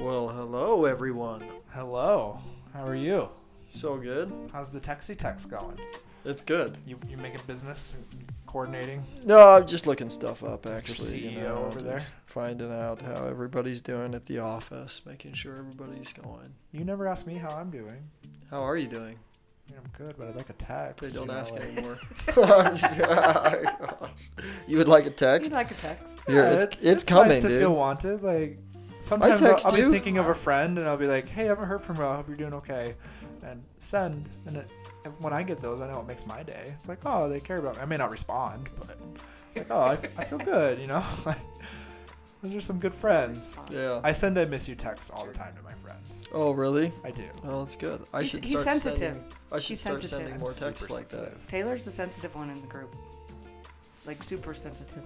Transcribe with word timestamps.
Well, 0.00 0.28
hello 0.28 0.84
everyone. 0.86 1.44
Hello. 1.70 2.38
How 2.72 2.86
are 2.86 2.94
you? 2.96 3.28
So 3.66 3.96
good. 3.98 4.32
How's 4.52 4.70
the 4.70 4.80
Texie 4.80 5.16
text 5.16 5.50
going? 5.50 5.78
It's 6.24 6.40
good. 6.42 6.76
You 6.86 6.98
you 7.08 7.16
making 7.16 7.40
business 7.46 7.94
coordinating? 8.46 9.02
No, 9.24 9.50
I'm 9.56 9.66
just 9.66 9.86
looking 9.86 10.10
stuff 10.10 10.42
up 10.42 10.62
Mr. 10.62 10.78
actually. 10.78 11.18
you 11.28 11.38
CEO 11.38 11.42
know, 11.42 11.64
over 11.66 11.82
there. 11.82 11.98
just 11.98 12.14
Finding 12.26 12.72
out 12.72 13.02
how 13.02 13.26
everybody's 13.26 13.80
doing 13.80 14.14
at 14.14 14.26
the 14.26 14.38
office, 14.38 15.04
making 15.06 15.32
sure 15.34 15.56
everybody's 15.56 16.12
going. 16.12 16.54
You 16.72 16.84
never 16.84 17.06
asked 17.06 17.26
me 17.26 17.34
how 17.34 17.50
I'm 17.50 17.70
doing. 17.70 18.08
How 18.50 18.62
are 18.62 18.76
you 18.76 18.88
doing? 18.88 19.16
I 19.68 19.72
mean, 19.72 19.80
I'm 19.84 19.90
good, 19.96 20.16
but 20.18 20.28
I'd 20.28 20.36
like 20.36 20.50
a 20.50 20.54
text. 20.54 21.12
They 21.12 21.16
don't 21.18 21.28
you 21.28 21.32
know, 21.32 21.38
ask 21.38 21.52
like- 21.54 21.62
anymore. 21.62 21.98
Oh, 24.02 24.08
you 24.66 24.78
would 24.78 24.88
like 24.88 25.06
a 25.06 25.10
text? 25.10 25.50
You'd 25.50 25.56
like 25.56 25.70
a 25.70 25.74
text. 25.74 26.18
Here, 26.26 26.42
Yeah, 26.42 26.52
it's, 26.60 26.84
it's, 26.84 27.04
coming, 27.04 27.28
nice 27.28 27.42
to 27.42 27.48
dude. 27.48 27.60
feel 27.60 27.74
wanted. 27.74 28.22
Like 28.22 28.58
sometimes 29.00 29.42
I'll, 29.42 29.48
text 29.50 29.66
I'll 29.66 29.72
be 29.72 29.78
you. 29.80 29.90
thinking 29.90 30.18
of 30.18 30.26
a 30.26 30.34
friend 30.34 30.78
and 30.78 30.86
I'll 30.88 30.96
be 30.96 31.06
like, 31.06 31.28
"Hey, 31.28 31.44
I 31.44 31.46
haven't 31.48 31.66
heard 31.66 31.80
from 31.82 31.96
you. 31.96 32.04
I 32.04 32.16
hope 32.16 32.28
you're 32.28 32.36
doing 32.36 32.54
okay," 32.54 32.94
and 33.42 33.62
send. 33.78 34.28
And 34.46 34.56
it, 34.58 34.70
if, 35.04 35.18
when 35.20 35.32
I 35.32 35.42
get 35.42 35.60
those, 35.60 35.80
I 35.80 35.88
know 35.88 36.00
it 36.00 36.06
makes 36.06 36.26
my 36.26 36.42
day. 36.42 36.74
It's 36.78 36.88
like, 36.88 36.98
oh, 37.06 37.28
they 37.28 37.40
care 37.40 37.56
about 37.58 37.76
me. 37.76 37.82
I 37.82 37.84
may 37.86 37.96
not 37.96 38.10
respond, 38.10 38.68
but 38.78 38.96
it's 39.46 39.56
like, 39.56 39.66
oh, 39.70 39.80
I, 39.80 39.94
f- 39.94 40.04
I 40.18 40.24
feel 40.24 40.38
good. 40.38 40.78
You 40.78 40.86
know, 40.88 41.02
those 42.42 42.54
are 42.54 42.60
some 42.60 42.78
good 42.78 42.94
friends. 42.94 43.56
yeah. 43.70 44.00
I 44.04 44.12
send 44.12 44.36
a 44.38 44.46
miss 44.46 44.68
you 44.68 44.74
text 44.74 45.10
all 45.12 45.26
the 45.26 45.32
time 45.32 45.54
to 45.56 45.62
my 45.62 45.72
friends. 45.74 46.24
oh, 46.34 46.52
really? 46.52 46.92
I 47.04 47.10
do. 47.10 47.24
Well, 47.42 47.64
that's 47.64 47.76
good. 47.76 48.02
I 48.12 48.20
He's- 48.20 48.30
should 48.32 48.44
he's 48.44 48.60
start 48.60 48.76
sensitive. 48.76 48.98
sending. 48.98 49.24
I 49.52 49.58
should 49.58 49.68
He's 49.68 49.80
start 49.80 50.00
sensitive. 50.00 50.18
sending 50.18 50.34
I'm 50.34 50.40
more 50.40 50.50
super 50.50 50.70
texts 50.70 50.90
like 50.90 51.08
that. 51.08 51.16
sensitive. 51.18 51.46
Taylor's 51.48 51.84
the 51.84 51.90
sensitive 51.90 52.34
one 52.34 52.50
in 52.50 52.60
the 52.60 52.66
group. 52.66 52.94
Like 54.06 54.22
super 54.22 54.52
sensitive. 54.54 55.02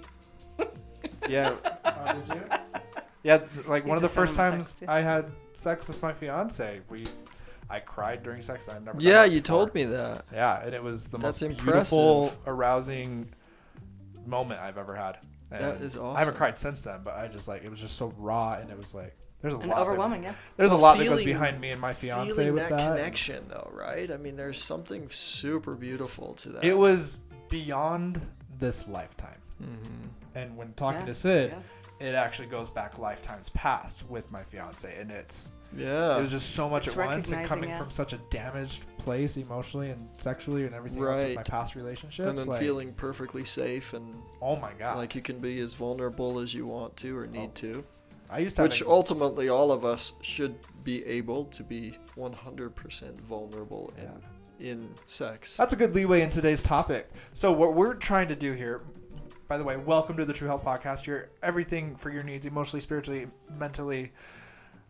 Yeah. 1.28 1.54
Oh, 2.06 2.20
did 2.26 2.34
you? 2.36 2.42
Yeah, 3.24 3.44
like 3.66 3.84
one 3.86 3.96
of 3.96 4.02
the 4.02 4.08
first 4.08 4.36
times 4.36 4.74
text. 4.74 4.88
I 4.88 5.00
had 5.00 5.32
sex 5.54 5.88
with 5.88 6.00
my 6.02 6.12
fiance, 6.12 6.80
we, 6.90 7.06
I 7.70 7.80
cried 7.80 8.22
during 8.22 8.42
sex. 8.42 8.68
I've 8.68 8.84
never. 8.84 8.98
Yeah, 9.00 9.24
you 9.24 9.40
before. 9.40 9.46
told 9.64 9.74
me 9.74 9.84
that. 9.84 10.26
Yeah, 10.32 10.62
and 10.64 10.74
it 10.74 10.82
was 10.82 11.08
the 11.08 11.18
That's 11.18 11.40
most 11.42 11.58
beautiful, 11.58 12.32
arousing 12.46 13.30
moment 14.26 14.60
I've 14.60 14.78
ever 14.78 14.94
had. 14.94 15.18
That 15.50 15.76
And 15.76 15.84
is 15.84 15.96
I 15.96 16.18
haven't 16.18 16.36
cried 16.36 16.56
since 16.56 16.84
then, 16.84 17.00
but 17.04 17.14
I 17.14 17.28
just 17.28 17.48
like 17.48 17.64
it 17.64 17.70
was 17.70 17.80
just 17.80 17.96
so 17.96 18.12
raw, 18.18 18.54
and 18.60 18.70
it 18.70 18.76
was 18.78 18.94
like 18.94 19.16
there's 19.40 19.54
a 19.54 19.58
And 19.58 19.68
lot. 19.68 19.76
that- 19.76 19.86
overwhelming, 19.88 20.22
yeah. 20.24 20.34
there's 20.56 20.70
a 20.72 20.74
Well, 20.74 20.82
lot 20.82 20.98
that 20.98 21.04
goes 21.06 21.22
behind 21.24 21.60
me 21.60 21.70
and 21.70 21.80
my 21.80 21.92
fiance 21.92 22.34
Feeling 22.34 22.54
with 22.54 22.68
that, 22.68 22.76
that. 22.78 22.96
connection, 22.96 23.44
though, 23.48 23.70
right? 23.74 24.10
I 24.10 24.16
mean, 24.16 24.36
there's 24.36 24.60
something 24.62 25.08
super 25.10 25.74
beautiful 25.74 26.32
to 26.34 26.48
that. 26.50 26.64
It 26.64 26.76
was 26.76 27.20
beyond 27.50 28.20
this 28.58 28.88
lifetime. 28.88 29.38
hmm 29.58 29.74
And 30.34 30.56
when 30.56 30.72
talking 30.74 31.00
Yeah, 31.00 31.06
to 31.06 31.14
Sid, 31.14 31.50
yeah. 31.50 31.58
It 32.04 32.14
actually 32.14 32.48
goes 32.48 32.70
back 32.70 32.98
lifetimes 32.98 33.48
past 33.50 34.08
with 34.08 34.30
my 34.30 34.42
fiance, 34.42 34.94
and 35.00 35.10
it's 35.10 35.52
Yeah. 35.76 36.16
it 36.16 36.20
was 36.20 36.30
just 36.30 36.50
so 36.54 36.68
much 36.68 36.86
It's 36.86 36.96
at 36.96 37.04
once 37.06 37.28
and 37.30 37.38
recognizing 37.38 37.44
coming 37.48 37.70
it. 37.70 37.78
from 37.78 37.90
such 37.90 38.12
a 38.12 38.18
damaged 38.30 38.84
place 38.98 39.36
emotionally 39.36 39.90
and 39.90 40.08
sexually 40.18 40.64
and 40.66 40.74
everything 40.74 41.02
else 41.02 41.20
with 41.20 41.30
my 41.30 41.36
Right. 41.36 41.48
past 41.48 41.74
relationships. 41.74 42.28
and 42.28 42.38
then 42.38 42.46
like, 42.46 42.60
feeling 42.60 42.92
perfectly 42.92 43.44
safe 43.44 43.92
and 43.94 44.14
oh 44.40 44.56
my 44.56 44.72
god, 44.78 44.98
like 44.98 45.14
you 45.14 45.22
can 45.22 45.38
be 45.40 45.58
as 45.60 45.74
vulnerable 45.74 46.38
as 46.38 46.54
you 46.54 46.66
want 46.66 46.96
to 46.98 47.16
or 47.18 47.26
need 47.26 47.50
Oh. 47.50 47.52
to. 47.54 47.84
I 48.30 48.38
used 48.38 48.56
to 48.56 48.62
have 48.62 48.70
Which 48.70 48.80
anx- 48.82 48.90
ultimately 48.90 49.48
all 49.48 49.70
of 49.72 49.84
us 49.84 50.12
should 50.22 50.54
be 50.84 51.04
able 51.06 51.44
to 51.46 51.62
be 51.62 51.96
100% 52.16 53.20
vulnerable 53.20 53.92
in, 54.60 54.66
in 54.66 54.94
sex. 55.06 55.56
That's 55.56 55.72
a 55.72 55.76
good 55.76 55.94
leeway 55.94 56.22
in 56.22 56.30
today's 56.30 56.62
topic. 56.62 57.10
So 57.32 57.52
what 57.52 57.74
we're 57.74 57.94
trying 57.94 58.28
to 58.28 58.36
do 58.36 58.52
here, 58.52 58.82
by 59.48 59.58
the 59.58 59.64
way, 59.64 59.76
welcome 59.76 60.16
to 60.16 60.24
the 60.24 60.32
True 60.32 60.48
Health 60.48 60.64
Podcast. 60.64 61.06
You're 61.06 61.28
everything 61.42 61.96
for 61.96 62.10
your 62.10 62.22
needs, 62.22 62.46
emotionally, 62.46 62.80
spiritually, 62.80 63.26
mentally, 63.58 64.12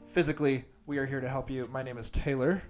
physically. 0.06 0.64
We 0.86 0.98
are 0.98 1.06
here 1.06 1.20
to 1.20 1.28
help 1.28 1.50
you. 1.50 1.69
My 1.72 1.83
name 1.83 1.98
is 1.98 2.10
Taylor. 2.10 2.62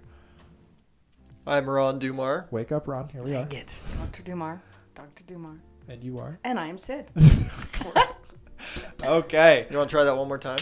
I'm 1.45 1.69
Ron 1.69 1.99
Dumar. 1.99 2.47
Wake 2.49 2.71
up, 2.71 2.87
Ron. 2.87 3.07
Here 3.09 3.21
we 3.21 3.35
are. 3.35 3.47
it. 3.51 3.75
Dr. 3.99 4.23
Dumar. 4.23 4.61
Dr. 4.95 5.23
Dumar. 5.27 5.59
And 5.87 6.03
you 6.03 6.17
are. 6.17 6.39
And 6.43 6.59
I 6.59 6.67
am 6.67 6.77
Sid. 6.77 7.09
Okay. 9.03 9.67
You 9.69 9.77
want 9.77 9.89
to 9.89 9.95
try 9.95 10.03
that 10.05 10.17
one 10.17 10.27
more 10.27 10.39
time? 10.39 10.57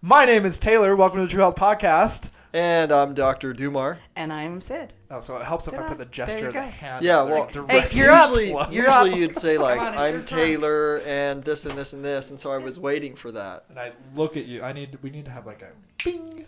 My 0.00 0.24
name 0.24 0.44
is 0.44 0.58
Taylor. 0.60 0.94
Welcome 0.94 1.16
to 1.18 1.22
the 1.22 1.28
True 1.28 1.40
Health 1.40 1.56
Podcast. 1.56 2.30
And 2.54 2.92
I'm 2.92 3.12
Dr. 3.12 3.52
Dumar. 3.52 3.98
And 4.16 4.32
I 4.32 4.42
am 4.44 4.60
Sid. 4.62 4.94
Oh, 5.10 5.20
so 5.20 5.36
it 5.36 5.44
helps 5.44 5.68
if 5.68 5.74
I 5.74 5.78
Ta-da. 5.78 5.88
put 5.90 5.98
the 5.98 6.06
gesture 6.06 6.40
you 6.40 6.46
of 6.48 6.54
the 6.54 6.62
hand. 6.62 7.04
Yeah, 7.04 7.22
well, 7.22 7.46
directly 7.52 7.80
Hey, 7.80 7.86
you're 7.98 8.16
usually, 8.16 8.50
flow. 8.52 8.70
You're 8.70 8.88
up. 8.88 9.04
usually 9.04 9.20
you'd 9.20 9.36
say 9.36 9.58
like, 9.58 9.80
on, 9.80 9.88
I'm 9.98 10.12
turn." 10.12 10.24
Taylor 10.24 11.00
and 11.06 11.42
this 11.44 11.66
and 11.66 11.76
this 11.76 11.92
and 11.92 12.02
this, 12.02 12.30
and 12.30 12.40
so 12.40 12.50
I 12.50 12.56
was 12.58 12.78
waiting 12.80 13.14
for 13.14 13.30
that. 13.32 13.64
And 13.68 13.78
I 13.78 13.92
look 14.14 14.38
at 14.38 14.46
you. 14.46 14.62
I 14.62 14.72
need. 14.72 14.96
We 15.02 15.10
need 15.10 15.26
to 15.26 15.30
have 15.30 15.44
like 15.44 15.60
a 15.62 15.72
bing. 16.02 16.46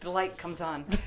The 0.00 0.10
light 0.10 0.36
comes 0.36 0.60
on. 0.60 0.84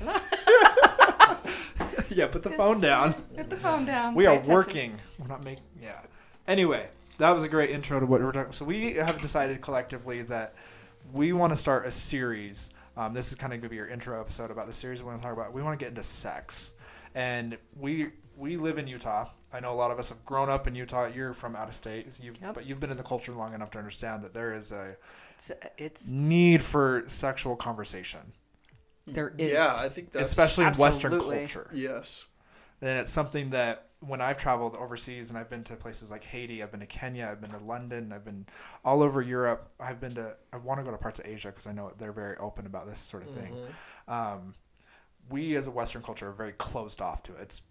yeah, 2.10 2.26
put 2.26 2.42
the 2.42 2.52
phone 2.56 2.80
down. 2.80 3.12
Put 3.36 3.50
the 3.50 3.56
phone 3.56 3.84
down. 3.84 4.14
We 4.14 4.24
Pay 4.24 4.28
are 4.28 4.32
attention. 4.34 4.52
working. 4.52 4.96
We're 5.18 5.28
not 5.28 5.44
making. 5.44 5.64
Yeah. 5.82 6.00
Anyway, 6.48 6.88
that 7.18 7.30
was 7.30 7.44
a 7.44 7.48
great 7.48 7.70
intro 7.70 8.00
to 8.00 8.06
what 8.06 8.20
we're 8.22 8.32
talking. 8.32 8.52
So 8.52 8.64
we 8.64 8.94
have 8.94 9.20
decided 9.20 9.60
collectively 9.60 10.22
that 10.22 10.54
we 11.12 11.32
want 11.32 11.50
to 11.52 11.56
start 11.56 11.84
a 11.86 11.90
series. 11.92 12.72
Um, 12.96 13.14
this 13.14 13.28
is 13.30 13.34
kind 13.36 13.52
of 13.52 13.60
going 13.60 13.68
to 13.68 13.70
be 13.70 13.76
your 13.76 13.86
intro 13.88 14.20
episode 14.20 14.50
about 14.50 14.66
the 14.66 14.72
series 14.74 15.02
we 15.02 15.08
want 15.08 15.20
to 15.20 15.26
talk 15.28 15.36
about. 15.36 15.52
We 15.54 15.62
want 15.62 15.78
to 15.78 15.82
get 15.84 15.90
into 15.90 16.02
sex, 16.02 16.74
and 17.14 17.56
we 17.78 18.08
we 18.36 18.56
live 18.56 18.78
in 18.78 18.86
Utah. 18.86 19.28
I 19.52 19.60
know 19.60 19.72
a 19.72 19.74
lot 19.76 19.90
of 19.90 19.98
us 19.98 20.08
have 20.08 20.24
grown 20.24 20.48
up 20.48 20.66
in 20.66 20.74
Utah. 20.74 21.06
You're 21.06 21.34
from 21.34 21.54
out 21.56 21.68
of 21.68 21.74
state, 21.74 22.10
so 22.12 22.22
you've 22.22 22.40
Yep. 22.40 22.54
but 22.54 22.66
you've 22.66 22.80
been 22.80 22.90
in 22.90 22.96
the 22.96 23.02
culture 23.02 23.32
long 23.32 23.52
enough 23.54 23.70
to 23.72 23.78
understand 23.78 24.22
that 24.22 24.32
there 24.34 24.52
is 24.54 24.72
a 24.72 24.96
It's, 25.36 25.50
it's 25.76 26.10
need 26.10 26.62
for 26.62 27.02
sexual 27.06 27.54
conversation, 27.56 28.32
There 29.06 29.34
is. 29.36 29.52
Yeah, 29.52 29.76
I 29.78 29.88
think 29.88 30.10
that's 30.12 30.30
especially 30.30 30.66
in 30.66 30.74
Western 30.74 31.20
culture. 31.20 31.68
yes. 31.74 32.26
and 32.80 32.98
it's 32.98 33.10
something 33.12 33.50
that 33.50 33.89
when 34.00 34.20
I've 34.22 34.38
traveled 34.38 34.76
overseas 34.76 35.28
and 35.30 35.38
I've 35.38 35.50
been 35.50 35.62
to 35.64 35.76
places 35.76 36.10
like 36.10 36.24
Haiti, 36.24 36.62
I've 36.62 36.70
been 36.70 36.80
to 36.80 36.86
Kenya, 36.86 37.28
I've 37.30 37.40
been 37.40 37.50
to 37.50 37.58
London, 37.58 38.12
I've 38.12 38.24
been 38.24 38.46
all 38.84 39.02
over 39.02 39.20
Europe. 39.20 39.70
I've 39.78 40.00
been 40.00 40.14
to. 40.14 40.36
I 40.52 40.56
want 40.56 40.80
to 40.80 40.84
go 40.84 40.90
to 40.90 40.96
parts 40.98 41.18
of 41.18 41.26
Asia 41.26 41.48
because 41.48 41.66
I 41.66 41.72
know 41.72 41.92
they're 41.98 42.12
very 42.12 42.36
open 42.38 42.64
about 42.66 42.86
this 42.86 42.98
sort 42.98 43.22
of 43.24 43.30
thing. 43.30 43.54
Mhm. 44.08 44.12
Um, 44.12 44.54
we 45.28 45.54
as 45.54 45.66
a 45.66 45.70
Western 45.70 46.02
culture 46.02 46.28
are 46.28 46.32
very 46.32 46.52
closed 46.52 47.00
off 47.02 47.22
to 47.24 47.34
it. 47.34 47.42
It's, 47.42 47.62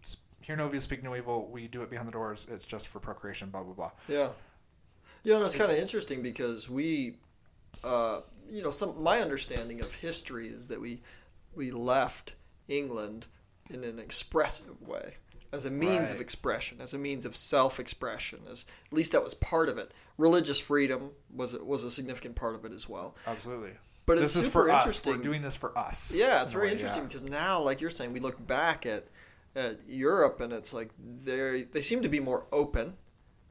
it's 0.00 0.18
hear 0.42 0.56
no 0.56 0.66
evil, 0.66 0.80
speak 0.80 1.02
no 1.02 1.16
evil. 1.16 1.48
We 1.50 1.68
do 1.68 1.80
it 1.80 1.90
behind 1.90 2.06
the 2.06 2.12
doors. 2.12 2.46
It's 2.50 2.66
just 2.66 2.86
for 2.88 3.00
procreation. 3.00 3.48
Blah 3.50 3.62
blah 3.62 3.74
blah. 3.74 3.90
Yeah. 4.08 4.28
Yeah, 5.24 5.36
and 5.36 5.44
it's 5.44 5.56
kind 5.56 5.70
of 5.70 5.76
interesting 5.78 6.22
because 6.22 6.70
we, 6.70 7.16
uh, 7.82 8.20
you 8.50 8.62
know, 8.62 8.70
some 8.70 9.02
my 9.02 9.20
understanding 9.20 9.80
of 9.80 9.94
history 9.94 10.48
is 10.48 10.68
that 10.68 10.80
we 10.80 11.00
we 11.54 11.70
left 11.70 12.34
England 12.68 13.26
in 13.70 13.84
an 13.84 13.98
expressive 13.98 14.80
way, 14.80 15.14
as 15.52 15.64
a 15.64 15.70
means 15.70 16.10
of 16.10 16.20
expression, 16.20 16.78
as 16.80 16.94
a 16.94 16.98
means 16.98 17.24
of 17.24 17.36
self-expression. 17.36 18.40
As 18.50 18.66
at 18.86 18.92
least 18.92 19.12
that 19.12 19.24
was 19.24 19.34
part 19.34 19.68
of 19.68 19.78
it. 19.78 19.92
Religious 20.16 20.60
freedom 20.60 21.12
was 21.34 21.56
was 21.58 21.84
a 21.84 21.90
significant 21.90 22.36
part 22.36 22.54
of 22.54 22.64
it 22.64 22.72
as 22.72 22.88
well. 22.88 23.16
Absolutely. 23.26 23.72
But 24.06 24.18
this 24.18 24.36
it's 24.36 24.36
is 24.36 24.44
super 24.46 24.64
for 24.64 24.70
us. 24.70 24.82
interesting. 24.84 25.16
We're 25.16 25.22
doing 25.22 25.42
this 25.42 25.56
for 25.56 25.76
us. 25.76 26.14
Yeah, 26.14 26.42
it's 26.42 26.52
in 26.52 26.58
very 26.58 26.68
way, 26.68 26.72
interesting 26.72 27.02
yeah. 27.02 27.08
because 27.08 27.24
now, 27.24 27.62
like 27.62 27.80
you're 27.80 27.90
saying, 27.90 28.12
we 28.12 28.20
look 28.20 28.44
back 28.46 28.86
at, 28.86 29.04
at 29.54 29.80
Europe 29.86 30.40
and 30.40 30.52
it's 30.52 30.72
like 30.72 30.90
they 30.98 31.64
they 31.70 31.82
seem 31.82 32.02
to 32.02 32.08
be 32.08 32.18
more 32.20 32.46
open 32.50 32.94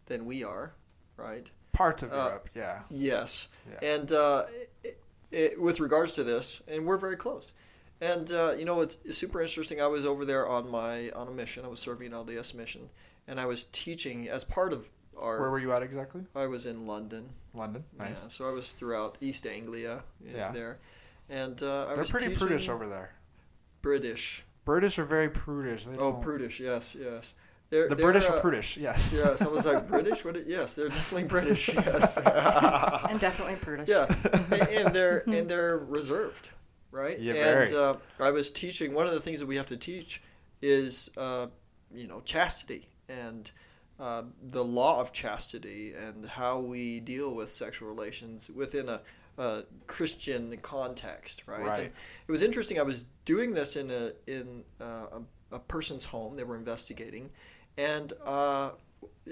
than 0.08 0.26
we 0.26 0.44
are, 0.44 0.74
right? 1.16 1.52
parts 1.78 2.02
of 2.04 2.12
uh, 2.12 2.16
Europe. 2.16 2.50
Yeah. 2.56 2.80
Yes, 2.90 3.50
Yeah. 3.70 3.94
and 3.94 4.12
uh, 4.12 4.46
it, 4.84 5.02
it, 5.32 5.62
with 5.62 5.80
regards 5.80 6.14
to 6.14 6.24
this, 6.24 6.62
and 6.68 6.86
we're 6.86 6.98
very 6.98 7.16
close. 7.16 7.54
And 8.02 8.32
uh, 8.32 8.54
you 8.58 8.66
know, 8.66 8.82
it's, 8.82 8.98
it's 9.06 9.18
super 9.18 9.42
interesting. 9.42 9.82
I 9.82 9.88
was 9.88 10.06
over 10.06 10.24
there 10.26 10.48
on 10.48 10.70
my 10.70 11.10
on 11.12 11.28
a 11.28 11.32
mission. 11.32 11.66
I 11.66 11.68
was 11.68 11.80
serving 11.80 12.14
an 12.14 12.14
LDS 12.14 12.54
mission, 12.54 12.90
and 13.28 13.40
I 13.40 13.46
was 13.46 13.64
teaching 13.66 14.28
as 14.30 14.44
part 14.44 14.72
of 14.74 14.86
our. 15.20 15.40
Where 15.42 15.50
were 15.50 15.60
you 15.60 15.72
at 15.74 15.82
exactly? 15.82 16.22
I 16.36 16.46
was 16.46 16.66
in 16.68 16.86
London. 16.86 17.30
London. 17.56 17.84
Nice. 17.98 18.24
Yeah, 18.24 18.30
so 18.30 18.48
I 18.48 18.52
was 18.52 18.74
throughout 18.74 19.18
East 19.20 19.48
Anglia 19.48 20.04
in 20.24 20.36
Yeah. 20.36 20.52
there, 20.52 20.78
and 21.30 21.62
uh, 21.64 21.86
I 21.86 21.88
They're 21.88 21.98
was 21.98 22.12
pretty 22.12 22.28
teaching 22.28 22.48
prudish 22.48 22.70
over 22.70 22.88
there. 22.88 23.14
British. 23.82 24.44
British 24.66 25.00
are 25.00 25.06
very 25.06 25.30
prudish. 25.30 25.86
They 25.86 25.96
Oh, 25.96 26.12
don't- 26.12 26.22
prudish. 26.22 26.60
Yes, 26.60 26.96
yes. 27.00 27.34
They're, 27.70 27.90
The 27.90 27.96
they're, 27.96 28.06
British 28.12 28.30
are 28.30 28.38
uh, 28.38 28.42
prudish. 28.42 28.78
Yes. 28.78 29.14
Yes, 29.16 29.42
I 29.42 29.48
was 29.48 29.66
like 29.66 29.88
British. 29.96 30.24
What? 30.24 30.38
it- 30.38 30.46
Yes, 30.48 30.76
they're 30.76 30.88
definitely 30.90 31.28
British. 31.36 31.74
Yes. 31.74 32.18
And 32.18 33.20
definitely 33.20 33.56
prudish. 33.56 33.90
yeah, 33.90 34.06
and, 34.34 34.52
and 34.86 34.94
they're 34.96 35.24
and 35.28 35.50
they're 35.50 35.78
reserved, 35.80 36.52
right? 36.92 37.20
Yeah, 37.20 37.34
and 37.34 37.70
very. 37.70 37.76
uh, 37.76 37.96
I 38.20 38.32
was 38.32 38.52
teaching. 38.52 38.94
One 38.94 39.06
of 39.06 39.14
the 39.14 39.20
things 39.20 39.40
that 39.40 39.46
we 39.46 39.56
have 39.58 39.68
to 39.68 39.78
teach 39.78 40.22
is, 40.62 41.10
uh, 41.18 41.48
you 41.94 42.08
know, 42.08 42.22
chastity 42.22 42.90
and 43.10 43.52
uh, 44.00 44.24
the 44.42 44.64
law 44.64 45.02
of 45.02 45.12
chastity 45.12 45.94
and 45.94 46.28
how 46.28 46.60
we 46.60 47.00
deal 47.00 47.34
with 47.34 47.50
sexual 47.50 47.90
relations 47.90 48.50
within 48.50 48.90
a, 48.90 49.02
a 49.38 49.64
Christian 49.88 50.56
context, 50.62 51.44
right? 51.48 51.62
Right. 51.62 51.80
And 51.80 51.92
it 52.28 52.32
was 52.32 52.44
interesting. 52.44 52.80
I 52.80 52.84
was 52.84 53.06
doing 53.26 53.54
this 53.54 53.76
in 53.76 53.92
a 53.92 54.12
in 54.28 54.64
uh, 54.82 55.20
a, 55.52 55.56
a 55.56 55.60
person's 55.60 56.06
home. 56.06 56.36
They 56.36 56.44
were 56.44 56.56
investigating, 56.56 57.30
and 57.78 58.14
uh, 58.26 58.72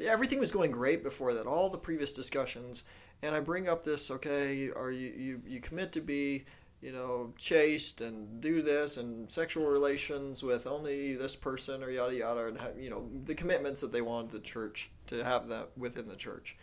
everything 0.03 0.39
was 0.39 0.51
going 0.51 0.71
great 0.71 1.03
before 1.03 1.33
that. 1.35 1.45
All 1.45 1.69
the 1.69 1.77
previous 1.77 2.11
discussions, 2.11 2.83
and 3.21 3.35
I 3.35 3.39
bring 3.39 3.69
up 3.69 3.83
this. 3.83 4.09
Okay, 4.09 4.69
are 4.75 4.91
you 4.91 5.13
you, 5.15 5.41
you 5.45 5.59
commit 5.59 5.91
to 5.93 6.01
be 6.01 6.45
you 6.85 6.91
know, 6.91 7.33
chaste 7.35 8.01
and 8.01 8.39
do 8.39 8.61
this 8.61 8.97
and 8.97 9.29
sexual 9.29 9.65
relations 9.65 10.43
with 10.43 10.67
only 10.67 11.15
this 11.15 11.35
person 11.35 11.81
or 11.81 11.89
yada 11.89 12.15
yada, 12.15 12.45
and 12.45 12.59
have, 12.59 12.77
you 12.77 12.91
know 12.91 13.09
the 13.23 13.33
commitments 13.33 13.81
that 13.81 13.91
they 13.91 14.01
wanted 14.01 14.29
the 14.29 14.39
church 14.39 14.91
to 15.07 15.23
have 15.23 15.47
that 15.47 15.69
within 15.75 16.07
the 16.07 16.15
church, 16.15 16.55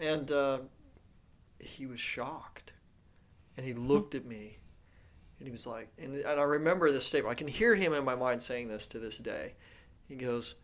and 0.00 0.32
uh, 0.32 0.58
he 1.60 1.86
was 1.86 2.00
shocked, 2.00 2.72
and 3.56 3.64
he 3.64 3.72
looked 3.72 4.16
at 4.16 4.26
me, 4.26 4.58
and 5.38 5.46
he 5.46 5.52
was 5.52 5.68
like, 5.68 5.88
and, 5.98 6.16
and 6.16 6.40
I 6.40 6.42
remember 6.42 6.90
this 6.90 7.06
statement. 7.06 7.30
I 7.30 7.36
can 7.36 7.46
hear 7.46 7.76
him 7.76 7.92
in 7.92 8.04
my 8.04 8.16
mind 8.16 8.42
saying 8.42 8.66
this 8.66 8.88
to 8.88 8.98
this 8.98 9.18
day. 9.18 9.54
He 10.08 10.16
goes, 10.16 10.56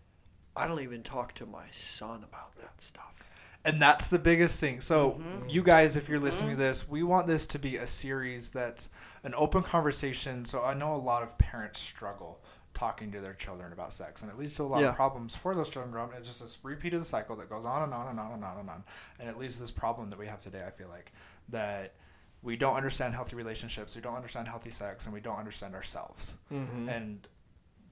"I 0.56 0.66
don't 0.66 0.82
even 0.82 1.04
talk 1.04 1.32
to 1.34 1.46
my 1.46 1.66
son 1.70 2.24
about 2.24 2.56
that 2.56 2.80
stuff." 2.80 3.25
And 3.66 3.80
that's 3.82 4.06
the 4.08 4.18
biggest 4.18 4.60
thing. 4.60 4.80
So, 4.80 5.12
Mm-hmm. 5.12 5.48
you 5.48 5.62
guys, 5.62 5.96
if 5.96 6.08
you're 6.08 6.18
listening 6.20 6.52
to 6.52 6.56
this, 6.56 6.88
we 6.88 7.02
want 7.02 7.26
this 7.26 7.46
to 7.48 7.58
be 7.58 7.76
a 7.76 7.86
series 7.86 8.50
that's 8.50 8.88
an 9.24 9.34
open 9.36 9.62
conversation. 9.62 10.44
So, 10.44 10.62
I 10.62 10.74
know 10.74 10.94
a 10.94 10.96
lot 10.96 11.22
of 11.22 11.36
parents 11.38 11.80
struggle 11.80 12.40
talking 12.74 13.10
to 13.12 13.20
their 13.20 13.32
children 13.34 13.72
about 13.72 13.92
sex, 13.92 14.22
and 14.22 14.30
it 14.30 14.36
leads 14.38 14.54
to 14.56 14.62
a 14.62 14.64
lot 14.64 14.80
Yeah. 14.80 14.88
of 14.90 14.96
problems 14.96 15.34
for 15.34 15.54
those 15.54 15.68
children 15.70 15.90
growing 15.92 16.10
up. 16.12 16.18
It's 16.18 16.28
just 16.28 16.42
this 16.42 16.58
repeat 16.62 16.92
of 16.94 17.00
the 17.00 17.06
cycle 17.06 17.34
that 17.36 17.48
goes 17.48 17.64
on 17.64 17.82
and 17.82 17.94
on 17.94 18.08
and 18.08 18.20
on 18.20 18.32
and 18.32 18.44
on 18.44 18.58
and 18.58 18.68
on, 18.70 18.84
and 19.18 19.28
it 19.30 19.38
leads 19.38 19.54
to 19.56 19.62
this 19.62 19.70
problem 19.70 20.10
that 20.10 20.18
we 20.18 20.26
have 20.26 20.40
today. 20.42 20.62
I 20.66 20.70
feel 20.70 20.88
like 20.88 21.12
that 21.48 21.94
we 22.42 22.56
don't 22.56 22.76
understand 22.76 23.14
healthy 23.14 23.34
relationships, 23.34 23.96
we 23.96 24.02
don't 24.02 24.14
understand 24.14 24.46
healthy 24.46 24.70
sex, 24.70 25.06
and 25.06 25.14
we 25.14 25.20
don't 25.20 25.38
understand 25.38 25.74
ourselves. 25.74 26.36
Mm-hmm. 26.52 26.88
And 26.90 27.26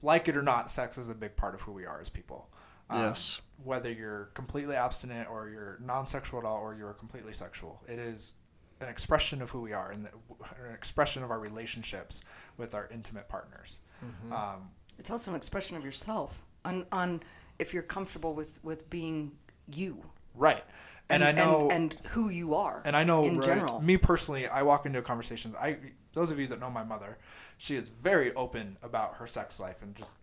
like 0.02 0.28
it 0.28 0.36
or 0.36 0.42
not, 0.42 0.70
sex 0.70 0.98
is 0.98 1.08
a 1.08 1.14
big 1.14 1.34
part 1.34 1.54
of 1.54 1.62
who 1.62 1.72
we 1.72 1.86
are 1.86 2.00
as 2.02 2.10
people. 2.10 2.50
Um, 2.90 3.00
Yes. 3.00 3.40
Whether 3.62 3.90
you're 3.90 4.26
completely 4.34 4.76
abstinent 4.76 5.30
or 5.30 5.48
you're 5.48 5.78
non-sexual 5.80 6.40
at 6.40 6.44
all 6.44 6.58
or 6.58 6.74
you're 6.74 6.92
completely 6.92 7.32
sexual, 7.32 7.82
it 7.88 7.98
is 7.98 8.36
an 8.80 8.88
expression 8.88 9.40
of 9.40 9.50
who 9.50 9.62
we 9.62 9.72
are 9.72 9.90
and 9.90 10.04
the, 10.04 10.10
an 10.66 10.74
expression 10.74 11.22
of 11.22 11.30
our 11.30 11.38
relationships 11.40 12.22
with 12.58 12.74
our 12.74 12.88
intimate 12.92 13.28
partners. 13.28 13.80
Um, 14.30 14.70
It's 14.98 15.10
also 15.10 15.30
an 15.30 15.36
expression 15.36 15.76
of 15.78 15.84
yourself 15.84 16.44
on 16.64 16.84
on 16.92 17.22
if 17.58 17.72
you're 17.72 17.82
comfortable 17.84 18.34
with 18.34 18.58
with 18.62 18.90
being 18.90 19.32
you 19.72 20.02
right. 20.34 20.64
And, 21.10 21.22
I 21.22 21.32
know 21.32 21.68
and, 21.70 21.94
who 22.08 22.30
you 22.30 22.54
are 22.54 22.80
And 22.84 22.96
I 22.96 23.04
know, 23.04 23.24
in 23.24 23.36
right, 23.36 23.44
general. 23.44 23.80
me 23.80 23.96
personally, 23.98 24.46
I 24.48 24.62
walk 24.62 24.86
into 24.86 25.00
conversations. 25.02 25.54
I 25.56 25.76
those 26.12 26.30
of 26.30 26.38
you 26.38 26.46
that 26.48 26.60
know 26.60 26.70
my 26.70 26.82
mother, 26.84 27.18
she 27.58 27.76
is 27.76 27.88
very 27.88 28.34
open 28.34 28.76
about 28.82 29.14
her 29.16 29.26
sex 29.26 29.60
life 29.60 29.82
and 29.82 29.94
just 29.94 30.16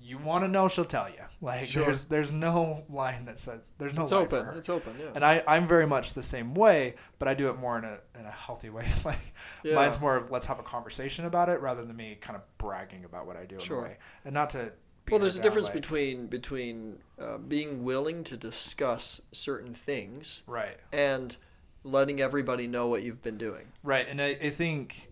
you 0.00 0.16
want 0.18 0.44
to 0.44 0.48
know, 0.48 0.68
she'll 0.68 0.84
tell 0.84 1.08
you. 1.08 1.16
Like 1.40 1.66
Sure. 1.66 1.84
there's 1.86 2.06
there's 2.06 2.32
no 2.32 2.84
line 2.88 3.24
that 3.26 3.38
says 3.38 3.72
there's 3.78 3.94
no 3.94 4.02
It's 4.02 4.12
open. 4.12 4.46
It's 4.56 4.68
open. 4.68 4.94
Yeah. 4.98 5.06
And 5.14 5.24
I 5.24 5.42
I'm 5.46 5.66
very 5.66 5.86
much 5.86 6.14
the 6.14 6.22
same 6.22 6.54
way, 6.54 6.94
but 7.18 7.28
I 7.28 7.34
do 7.34 7.48
it 7.50 7.58
more 7.58 7.78
in 7.78 7.84
a 7.84 7.98
in 8.18 8.24
a 8.26 8.30
healthy 8.30 8.70
way. 8.70 8.88
like 9.04 9.18
Yeah. 9.62 9.74
mine's 9.74 10.00
more 10.00 10.16
of 10.16 10.30
let's 10.30 10.46
have 10.46 10.58
a 10.58 10.62
conversation 10.64 11.24
about 11.24 11.48
it 11.48 11.60
rather 11.60 11.84
than 11.84 11.96
me 11.96 12.16
kind 12.20 12.36
of 12.36 12.42
bragging 12.58 13.04
about 13.04 13.26
what 13.26 13.36
I 13.36 13.44
do 13.44 13.58
Sure. 13.60 13.78
in 13.78 13.84
a 13.84 13.88
way, 13.88 13.98
and 14.24 14.34
not 14.34 14.50
to. 14.50 14.72
Well, 15.10 15.20
there's 15.20 15.36
a 15.36 15.38
down, 15.38 15.44
difference 15.44 15.68
like- 15.68 15.74
between 15.76 16.26
between 16.26 16.98
uh, 17.18 17.38
being 17.38 17.82
willing 17.82 18.24
to 18.24 18.36
discuss 18.36 19.20
certain 19.32 19.72
things 19.72 20.42
right. 20.46 20.76
and 20.92 21.34
letting 21.82 22.20
everybody 22.20 22.66
know 22.66 22.88
what 22.88 23.02
you've 23.02 23.22
been 23.22 23.38
doing. 23.38 23.68
Right, 23.82 24.06
and 24.06 24.20
I, 24.20 24.30
I 24.32 24.50
think, 24.50 25.08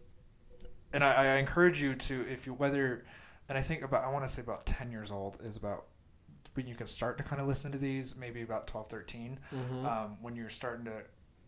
and 0.93 1.03
I, 1.03 1.13
I 1.15 1.37
encourage 1.39 1.81
you 1.81 1.95
to, 1.95 2.21
if 2.31 2.47
you 2.47 2.53
whether, 2.53 3.05
and 3.49 3.57
I 3.59 3.61
think 3.61 3.83
about, 3.83 4.05
I 4.05 4.09
want 4.11 4.25
to 4.25 4.29
say 4.31 4.43
about 4.43 4.67
ten 4.67 4.91
years 4.91 5.11
old 5.11 5.39
is 5.43 5.57
about 5.57 5.85
when 6.55 6.67
you 6.67 6.75
can 6.75 6.87
start 6.87 7.19
to 7.19 7.25
kind 7.25 7.41
of 7.41 7.47
listen 7.47 7.71
to 7.73 7.79
these, 7.79 8.17
maybe 8.17 8.41
about 8.43 8.67
12, 8.67 8.89
13, 8.89 9.39
Mm-hmm. 9.55 9.87
um, 9.87 10.17
when 10.23 10.35
you're 10.35 10.49
starting 10.49 10.87
to 10.87 11.03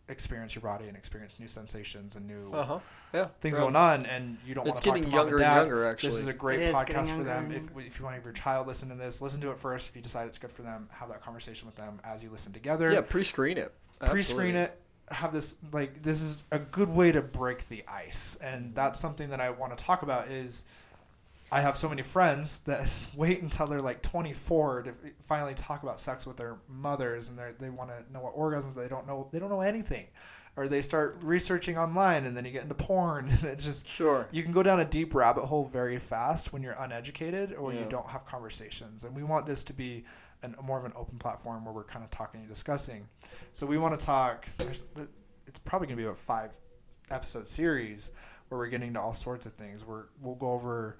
experience 0.07 0.55
your 0.55 0.61
body 0.63 0.87
and 0.87 0.95
experience 0.97 1.39
new 1.39 1.47
sensations 1.47 2.15
and 2.15 2.27
new 2.27 2.51
Uh 2.51 2.63
huh. 2.65 2.79
Yeah. 3.13 3.25
things 3.41 3.57
Right. 3.57 3.63
going 3.63 3.75
on, 3.75 4.05
and 4.05 4.37
you 4.45 4.53
don't 4.55 4.65
want 4.65 4.71
It's 4.73 4.79
to 4.81 4.85
talk 4.85 4.95
getting 4.95 5.09
to 5.11 5.15
mom 5.15 5.19
younger 5.27 5.35
and 5.37 5.45
and 5.45 5.53
dad. 5.55 5.59
younger, 5.61 5.95
This 5.95 6.17
is 6.17 6.27
a 6.27 6.33
great 6.33 6.61
It 6.61 6.69
is 6.69 6.75
podcast 6.75 7.15
for 7.17 7.23
them. 7.23 7.51
If, 7.51 7.65
if 7.77 7.99
you 7.99 8.05
want 8.05 8.13
to 8.13 8.17
have 8.17 8.23
your 8.23 8.33
child 8.33 8.65
listen 8.67 8.89
to 8.89 8.95
this, 8.95 9.21
listen 9.21 9.41
to 9.41 9.51
it 9.51 9.57
first. 9.59 9.89
If 9.89 9.95
you 9.95 10.01
decide 10.01 10.27
it's 10.27 10.37
good 10.39 10.51
for 10.51 10.61
them, 10.63 10.89
have 10.91 11.09
that 11.09 11.21
conversation 11.21 11.65
with 11.67 11.75
them 11.75 11.99
as 12.03 12.23
you 12.23 12.29
listen 12.29 12.53
together 12.53 12.91
Yeah. 12.91 13.01
Pre-screen 13.01 13.57
it. 13.57 13.73
pre-screen 13.99 14.55
it 14.55 14.79
have 15.11 15.31
this 15.33 15.55
like 15.71 16.03
this 16.03 16.21
is 16.21 16.43
a 16.51 16.59
good 16.59 16.89
way 16.89 17.11
to 17.11 17.19
break 17.21 17.67
the 17.67 17.83
ice 17.87 18.35
and 18.43 18.75
that's 18.75 18.99
something 18.99 19.31
that 19.31 19.41
i 19.41 19.49
want 19.49 19.75
to 19.75 19.83
talk 19.83 20.03
about 20.03 20.27
is 20.27 20.65
i 21.51 21.61
have 21.61 21.75
so 21.77 21.89
many 21.89 22.01
friends 22.01 22.59
that 22.61 22.89
wait 23.15 23.41
until 23.41 23.67
they're 23.67 23.81
like 23.81 24.01
24 24.01 24.83
to 24.83 24.93
finally 25.19 25.53
talk 25.53 25.83
about 25.83 25.99
sex 25.99 26.25
with 26.25 26.37
their 26.37 26.57
mothers 26.67 27.29
and 27.29 27.37
they 27.37 27.51
they 27.59 27.69
want 27.69 27.89
to 27.89 28.13
know 28.13 28.19
what 28.21 28.35
orgasms 28.35 28.73
but 28.75 28.81
they 28.81 28.87
don't 28.87 29.07
know 29.07 29.27
they 29.31 29.39
don't 29.39 29.49
know 29.49 29.61
anything 29.61 30.07
or 30.55 30.67
they 30.67 30.81
start 30.81 31.17
researching 31.21 31.77
online 31.77 32.25
and 32.25 32.35
then 32.35 32.43
you 32.43 32.51
get 32.51 32.63
into 32.63 32.75
porn 32.75 33.29
and 33.29 33.43
it 33.43 33.59
just 33.59 33.87
Sure. 33.87 34.27
you 34.31 34.43
can 34.43 34.51
go 34.51 34.61
down 34.63 34.79
a 34.79 34.85
deep 34.85 35.13
rabbit 35.15 35.45
hole 35.45 35.63
very 35.65 35.97
fast 35.99 36.51
when 36.51 36.61
you're 36.63 36.75
uneducated 36.79 37.53
or 37.53 37.71
you 37.71 37.85
don't 37.89 38.07
have 38.07 38.25
conversations. 38.25 39.03
And 39.05 39.15
we 39.15 39.23
want 39.23 39.45
this 39.45 39.63
to 39.65 39.73
be 39.73 40.03
an, 40.41 40.55
more 40.61 40.77
of 40.77 40.85
an 40.85 40.91
open 40.95 41.17
platform 41.17 41.63
where 41.63 41.73
we're 41.73 41.85
kind 41.85 42.03
of 42.03 42.11
talking 42.11 42.41
and 42.41 42.49
discussing. 42.49 43.07
So 43.53 43.65
we 43.67 43.77
want 43.77 43.97
to 43.97 44.05
talk. 44.05 44.47
There's, 44.57 44.85
it's 45.47 45.59
probably 45.59 45.87
going 45.87 45.97
to 45.97 46.03
be 46.03 46.09
a 46.09 46.13
five 46.13 46.57
episode 47.09 47.47
series 47.47 48.11
where 48.49 48.57
we're 48.59 48.67
getting 48.67 48.93
to 48.95 48.99
all 48.99 49.13
sorts 49.13 49.45
of 49.45 49.53
things. 49.53 49.85
We're, 49.85 50.05
we'll 50.19 50.35
go 50.35 50.51
over 50.51 50.97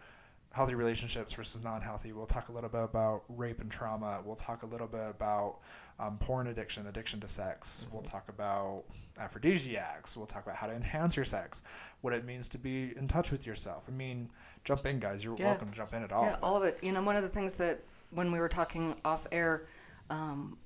healthy 0.51 0.73
relationships 0.75 1.33
versus 1.33 1.63
non-healthy. 1.63 2.11
We'll 2.11 2.25
talk 2.25 2.49
a 2.49 2.51
little 2.51 2.69
bit 2.69 2.83
about 2.83 3.23
rape 3.29 3.61
and 3.61 3.69
trauma. 3.71 4.21
We'll 4.25 4.35
talk 4.35 4.63
a 4.63 4.65
little 4.65 4.87
bit 4.87 5.07
about 5.09 5.59
um, 5.99 6.17
porn 6.17 6.47
addiction, 6.47 6.87
addiction 6.87 7.19
to 7.19 7.27
sex. 7.27 7.85
We'll 7.91 8.01
talk 8.01 8.29
about 8.29 8.85
aphrodisiacs. 9.19 10.17
We'll 10.17 10.25
talk 10.25 10.43
about 10.43 10.55
how 10.55 10.67
to 10.67 10.73
enhance 10.73 11.15
your 11.15 11.25
sex, 11.25 11.61
what 12.01 12.13
it 12.13 12.25
means 12.25 12.49
to 12.49 12.57
be 12.57 12.93
in 12.97 13.07
touch 13.07 13.31
with 13.31 13.45
yourself. 13.45 13.85
I 13.87 13.91
mean, 13.91 14.29
jump 14.63 14.85
in, 14.85 14.99
guys. 14.99 15.23
You're 15.23 15.37
Yeah. 15.37 15.45
welcome 15.45 15.69
to 15.69 15.75
jump 15.75 15.93
in 15.93 16.03
at 16.03 16.11
all. 16.11 16.23
Yeah, 16.25 16.37
all 16.41 16.55
of 16.57 16.63
it. 16.63 16.79
You 16.81 16.93
know, 16.93 17.03
one 17.03 17.15
of 17.15 17.23
the 17.23 17.29
things 17.29 17.55
that 17.57 17.81
when 18.09 18.31
we 18.31 18.39
were 18.39 18.49
talking 18.49 18.95
off 19.05 19.27
air, 19.31 19.67
um, 20.09 20.57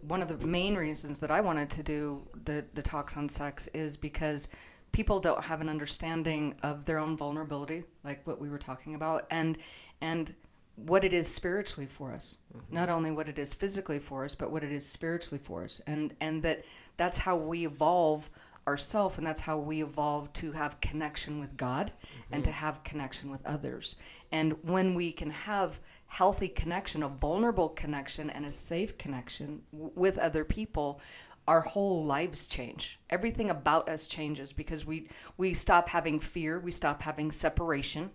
one 0.00 0.22
of 0.22 0.28
the 0.28 0.46
main 0.46 0.74
reasons 0.74 1.20
that 1.20 1.30
I 1.30 1.40
wanted 1.40 1.70
to 1.70 1.82
do 1.82 2.26
the 2.44 2.64
the 2.74 2.82
talks 2.82 3.16
on 3.16 3.28
sex 3.28 3.68
is 3.74 3.96
because 3.96 4.48
people 4.92 5.20
don't 5.20 5.44
have 5.44 5.60
an 5.60 5.68
understanding 5.68 6.54
of 6.62 6.86
their 6.86 6.98
own 6.98 7.16
vulnerability, 7.16 7.84
like 8.04 8.26
what 8.26 8.40
we 8.40 8.48
were 8.48 8.58
talking 8.58 8.94
about, 8.94 9.26
and 9.30 9.58
and 10.00 10.34
what 10.76 11.04
it 11.04 11.12
is 11.12 11.26
spiritually 11.26 11.86
for 11.86 12.12
us. 12.12 12.36
Mm-hmm. 12.56 12.74
Not 12.74 12.88
only 12.88 13.10
what 13.10 13.28
it 13.28 13.38
is 13.38 13.52
physically 13.54 13.98
for 13.98 14.24
us, 14.24 14.34
but 14.34 14.50
what 14.52 14.62
it 14.62 14.72
is 14.72 14.86
spiritually 14.86 15.40
for 15.42 15.64
us, 15.64 15.80
and 15.86 16.14
and 16.20 16.42
that 16.42 16.64
that's 16.96 17.18
how 17.18 17.36
we 17.36 17.66
evolve 17.66 18.30
ourselves 18.68 19.16
and 19.16 19.26
that's 19.26 19.40
how 19.40 19.56
we 19.56 19.82
evolve 19.82 20.30
to 20.34 20.52
have 20.52 20.78
connection 20.82 21.40
with 21.40 21.56
God 21.56 21.90
mm-hmm. 21.90 22.34
and 22.34 22.44
to 22.44 22.50
have 22.50 22.84
connection 22.84 23.30
with 23.30 23.44
others. 23.46 23.96
And 24.30 24.62
when 24.62 24.94
we 24.94 25.10
can 25.10 25.30
have 25.30 25.80
healthy 26.06 26.48
connection, 26.48 27.02
a 27.02 27.08
vulnerable 27.08 27.70
connection 27.70 28.28
and 28.28 28.44
a 28.44 28.52
safe 28.52 28.98
connection 28.98 29.62
w- 29.72 29.90
with 29.94 30.18
other 30.18 30.44
people, 30.44 31.00
our 31.48 31.62
whole 31.62 32.04
lives 32.04 32.46
change. 32.46 33.00
Everything 33.08 33.48
about 33.48 33.88
us 33.88 34.06
changes 34.06 34.52
because 34.52 34.84
we 34.84 35.08
we 35.38 35.54
stop 35.54 35.88
having 35.88 36.20
fear, 36.20 36.60
we 36.60 36.70
stop 36.70 37.02
having 37.02 37.32
separation. 37.32 38.10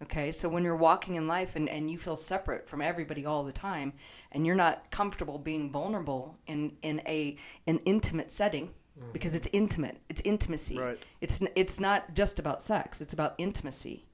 Okay, 0.00 0.30
so 0.30 0.48
when 0.48 0.62
you're 0.62 0.76
walking 0.76 1.16
in 1.16 1.26
life 1.26 1.56
and, 1.56 1.68
and 1.68 1.90
you 1.90 1.98
feel 1.98 2.14
separate 2.14 2.68
from 2.68 2.80
everybody 2.80 3.26
all 3.26 3.42
the 3.42 3.50
time, 3.50 3.92
and 4.30 4.46
you're 4.46 4.54
not 4.54 4.88
comfortable 4.92 5.38
being 5.38 5.72
vulnerable 5.72 6.38
in, 6.46 6.76
in 6.82 7.02
a 7.08 7.36
an 7.66 7.80
intimate 7.84 8.30
setting, 8.30 8.68
mm-hmm. 8.68 9.10
because 9.12 9.34
it's 9.34 9.48
intimate, 9.52 9.98
it's 10.08 10.22
intimacy. 10.24 10.78
Right. 10.78 11.02
It's 11.20 11.42
it's 11.56 11.80
not 11.80 12.14
just 12.14 12.38
about 12.38 12.62
sex; 12.62 13.00
it's 13.00 13.12
about 13.12 13.34
intimacy. 13.38 14.06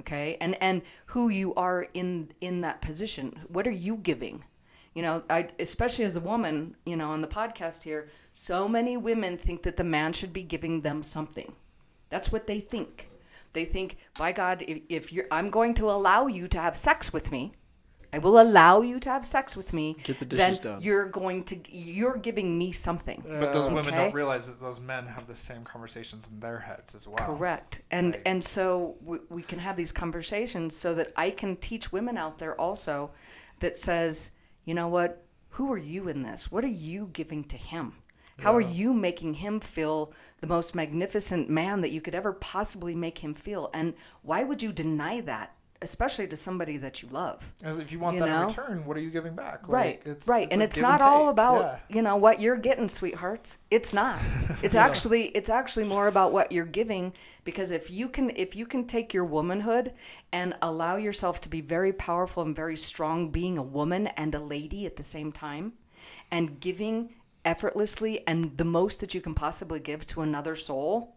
Okay, 0.00 0.36
and 0.40 0.60
and 0.60 0.82
who 1.06 1.28
you 1.28 1.54
are 1.54 1.86
in 1.94 2.32
in 2.40 2.62
that 2.62 2.80
position. 2.80 3.38
What 3.46 3.68
are 3.68 3.78
you 3.86 3.96
giving? 3.96 4.42
You 4.98 5.02
know, 5.02 5.22
I 5.30 5.46
especially 5.60 6.04
as 6.06 6.16
a 6.16 6.20
woman, 6.20 6.74
you 6.84 6.96
know, 6.96 7.10
on 7.10 7.20
the 7.20 7.28
podcast 7.28 7.84
here, 7.84 8.08
so 8.32 8.68
many 8.68 8.96
women 8.96 9.38
think 9.38 9.62
that 9.62 9.76
the 9.76 9.84
man 9.84 10.12
should 10.12 10.32
be 10.32 10.42
giving 10.42 10.80
them 10.80 11.04
something. 11.04 11.52
That's 12.10 12.32
what 12.32 12.48
they 12.48 12.58
think. 12.58 13.08
They 13.52 13.64
think, 13.64 13.96
by 14.18 14.32
God, 14.32 14.64
if, 14.66 14.78
if 14.88 15.12
you're, 15.12 15.26
I'm 15.30 15.50
going 15.50 15.74
to 15.74 15.84
allow 15.88 16.26
you 16.26 16.48
to 16.48 16.58
have 16.58 16.76
sex 16.76 17.12
with 17.12 17.30
me, 17.30 17.52
I 18.12 18.18
will 18.18 18.40
allow 18.40 18.80
you 18.80 18.98
to 18.98 19.08
have 19.08 19.24
sex 19.24 19.56
with 19.56 19.72
me. 19.72 19.98
Get 20.02 20.18
the 20.18 20.24
then 20.24 20.38
dishes 20.50 20.58
done. 20.58 20.82
You're 20.82 21.06
going 21.06 21.44
to, 21.44 21.56
you're 21.70 22.16
giving 22.16 22.58
me 22.58 22.72
something. 22.72 23.22
But 23.24 23.52
those 23.52 23.68
women 23.70 23.94
Okay. 23.94 23.96
don't 24.02 24.14
realize 24.14 24.48
that 24.50 24.60
those 24.60 24.80
men 24.80 25.06
have 25.06 25.28
the 25.28 25.36
same 25.36 25.62
conversations 25.62 26.26
in 26.26 26.40
their 26.40 26.58
heads 26.58 26.96
as 26.96 27.06
well. 27.06 27.24
Correct. 27.24 27.82
And 27.92 28.14
Right. 28.14 28.22
and 28.26 28.42
so 28.42 28.96
we, 29.00 29.18
we 29.30 29.42
can 29.42 29.60
have 29.60 29.76
these 29.76 29.92
conversations 29.92 30.76
so 30.76 30.92
that 30.94 31.12
I 31.14 31.30
can 31.30 31.54
teach 31.54 31.92
women 31.92 32.18
out 32.18 32.38
there 32.38 32.60
also 32.60 33.12
that 33.60 33.76
says, 33.76 34.32
you 34.68 34.74
know 34.74 34.88
what? 34.88 35.24
Who 35.52 35.72
are 35.72 35.78
you 35.78 36.08
in 36.08 36.22
this? 36.22 36.52
What 36.52 36.62
are 36.62 36.68
you 36.68 37.08
giving 37.14 37.42
to 37.44 37.56
him? 37.56 37.94
How 38.38 38.54
are 38.54 38.60
you 38.60 38.92
making 38.92 39.34
him 39.34 39.60
feel 39.60 40.12
the 40.42 40.46
most 40.46 40.74
magnificent 40.74 41.48
man 41.48 41.80
that 41.80 41.90
you 41.90 42.02
could 42.02 42.14
ever 42.14 42.34
possibly 42.34 42.94
make 42.94 43.18
him 43.18 43.32
feel? 43.32 43.70
And 43.72 43.94
why 44.20 44.44
would 44.44 44.62
you 44.62 44.70
deny 44.70 45.22
that 45.22 45.56
especially 45.80 46.26
to 46.26 46.36
somebody 46.36 46.76
that 46.78 47.02
you 47.02 47.08
love. 47.10 47.52
As 47.62 47.78
if 47.78 47.92
you 47.92 47.98
want 47.98 48.14
You 48.14 48.20
that 48.22 48.28
know? 48.28 48.42
in 48.42 48.48
return, 48.48 48.84
what 48.86 48.96
are 48.96 49.00
you 49.00 49.10
giving 49.10 49.34
back? 49.34 49.68
Like, 49.68 49.72
right, 49.74 50.00
it's- 50.06 50.26
right, 50.28 50.48
and 50.50 50.62
it's 50.62 50.78
not 50.78 51.00
all 51.00 51.28
about 51.28 51.60
Yeah. 51.60 51.96
you 51.96 52.02
know 52.02 52.16
what 52.16 52.40
you're 52.40 52.56
getting, 52.56 52.88
sweethearts. 52.88 53.58
It's 53.70 53.92
not. 53.94 54.18
It's 54.62 54.74
actually 54.74 55.26
it's 55.28 55.48
actually 55.48 55.84
more 55.84 56.08
about 56.08 56.32
what 56.32 56.50
you're 56.50 56.64
giving 56.64 57.12
because 57.44 57.70
if 57.70 57.90
you 57.90 58.08
can 58.08 58.30
if 58.34 58.56
you 58.56 58.66
can 58.66 58.86
take 58.86 59.14
your 59.14 59.24
womanhood 59.24 59.92
and 60.32 60.56
allow 60.60 60.96
yourself 60.96 61.40
to 61.42 61.48
be 61.48 61.60
very 61.60 61.92
powerful 61.92 62.42
and 62.42 62.56
very 62.56 62.76
strong, 62.76 63.30
being 63.30 63.56
a 63.56 63.62
woman 63.62 64.08
and 64.08 64.34
a 64.34 64.40
lady 64.40 64.84
at 64.84 64.96
the 64.96 65.02
same 65.04 65.30
time, 65.30 65.74
and 66.30 66.58
giving 66.60 67.14
effortlessly 67.44 68.26
and 68.26 68.56
the 68.58 68.64
most 68.64 68.98
that 69.00 69.14
you 69.14 69.20
can 69.20 69.34
possibly 69.34 69.78
give 69.80 70.04
to 70.08 70.22
another 70.22 70.54
soul. 70.56 71.14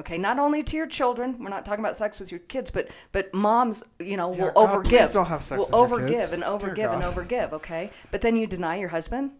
Okay, 0.00 0.18
not 0.18 0.38
only 0.38 0.62
to 0.64 0.76
your 0.76 0.86
children. 0.86 1.36
We're 1.38 1.50
not 1.50 1.64
talking 1.64 1.80
about 1.84 1.94
sex 1.96 2.18
with 2.18 2.30
your 2.32 2.40
kids, 2.40 2.70
but 2.70 2.88
but 3.12 3.32
moms, 3.34 3.84
you 3.98 4.16
know, 4.16 4.34
Yeah, 4.34 4.44
will 4.44 4.52
God, 4.52 4.84
overgive. 4.84 4.88
please 4.88 5.12
don't 5.12 5.26
have 5.26 5.42
sex 5.42 5.70
will 5.70 5.82
with 5.82 5.90
your 5.90 6.00
overgive 6.00 6.18
kids. 6.18 6.32
and 6.32 6.42
Dear 6.42 6.50
overgive 6.52 6.92
and 6.92 7.02
God. 7.02 7.14
overgive. 7.14 7.52
Okay, 7.52 7.90
but 8.10 8.20
then 8.22 8.36
you 8.36 8.46
deny 8.46 8.76
your 8.76 8.88
husband. 8.88 9.32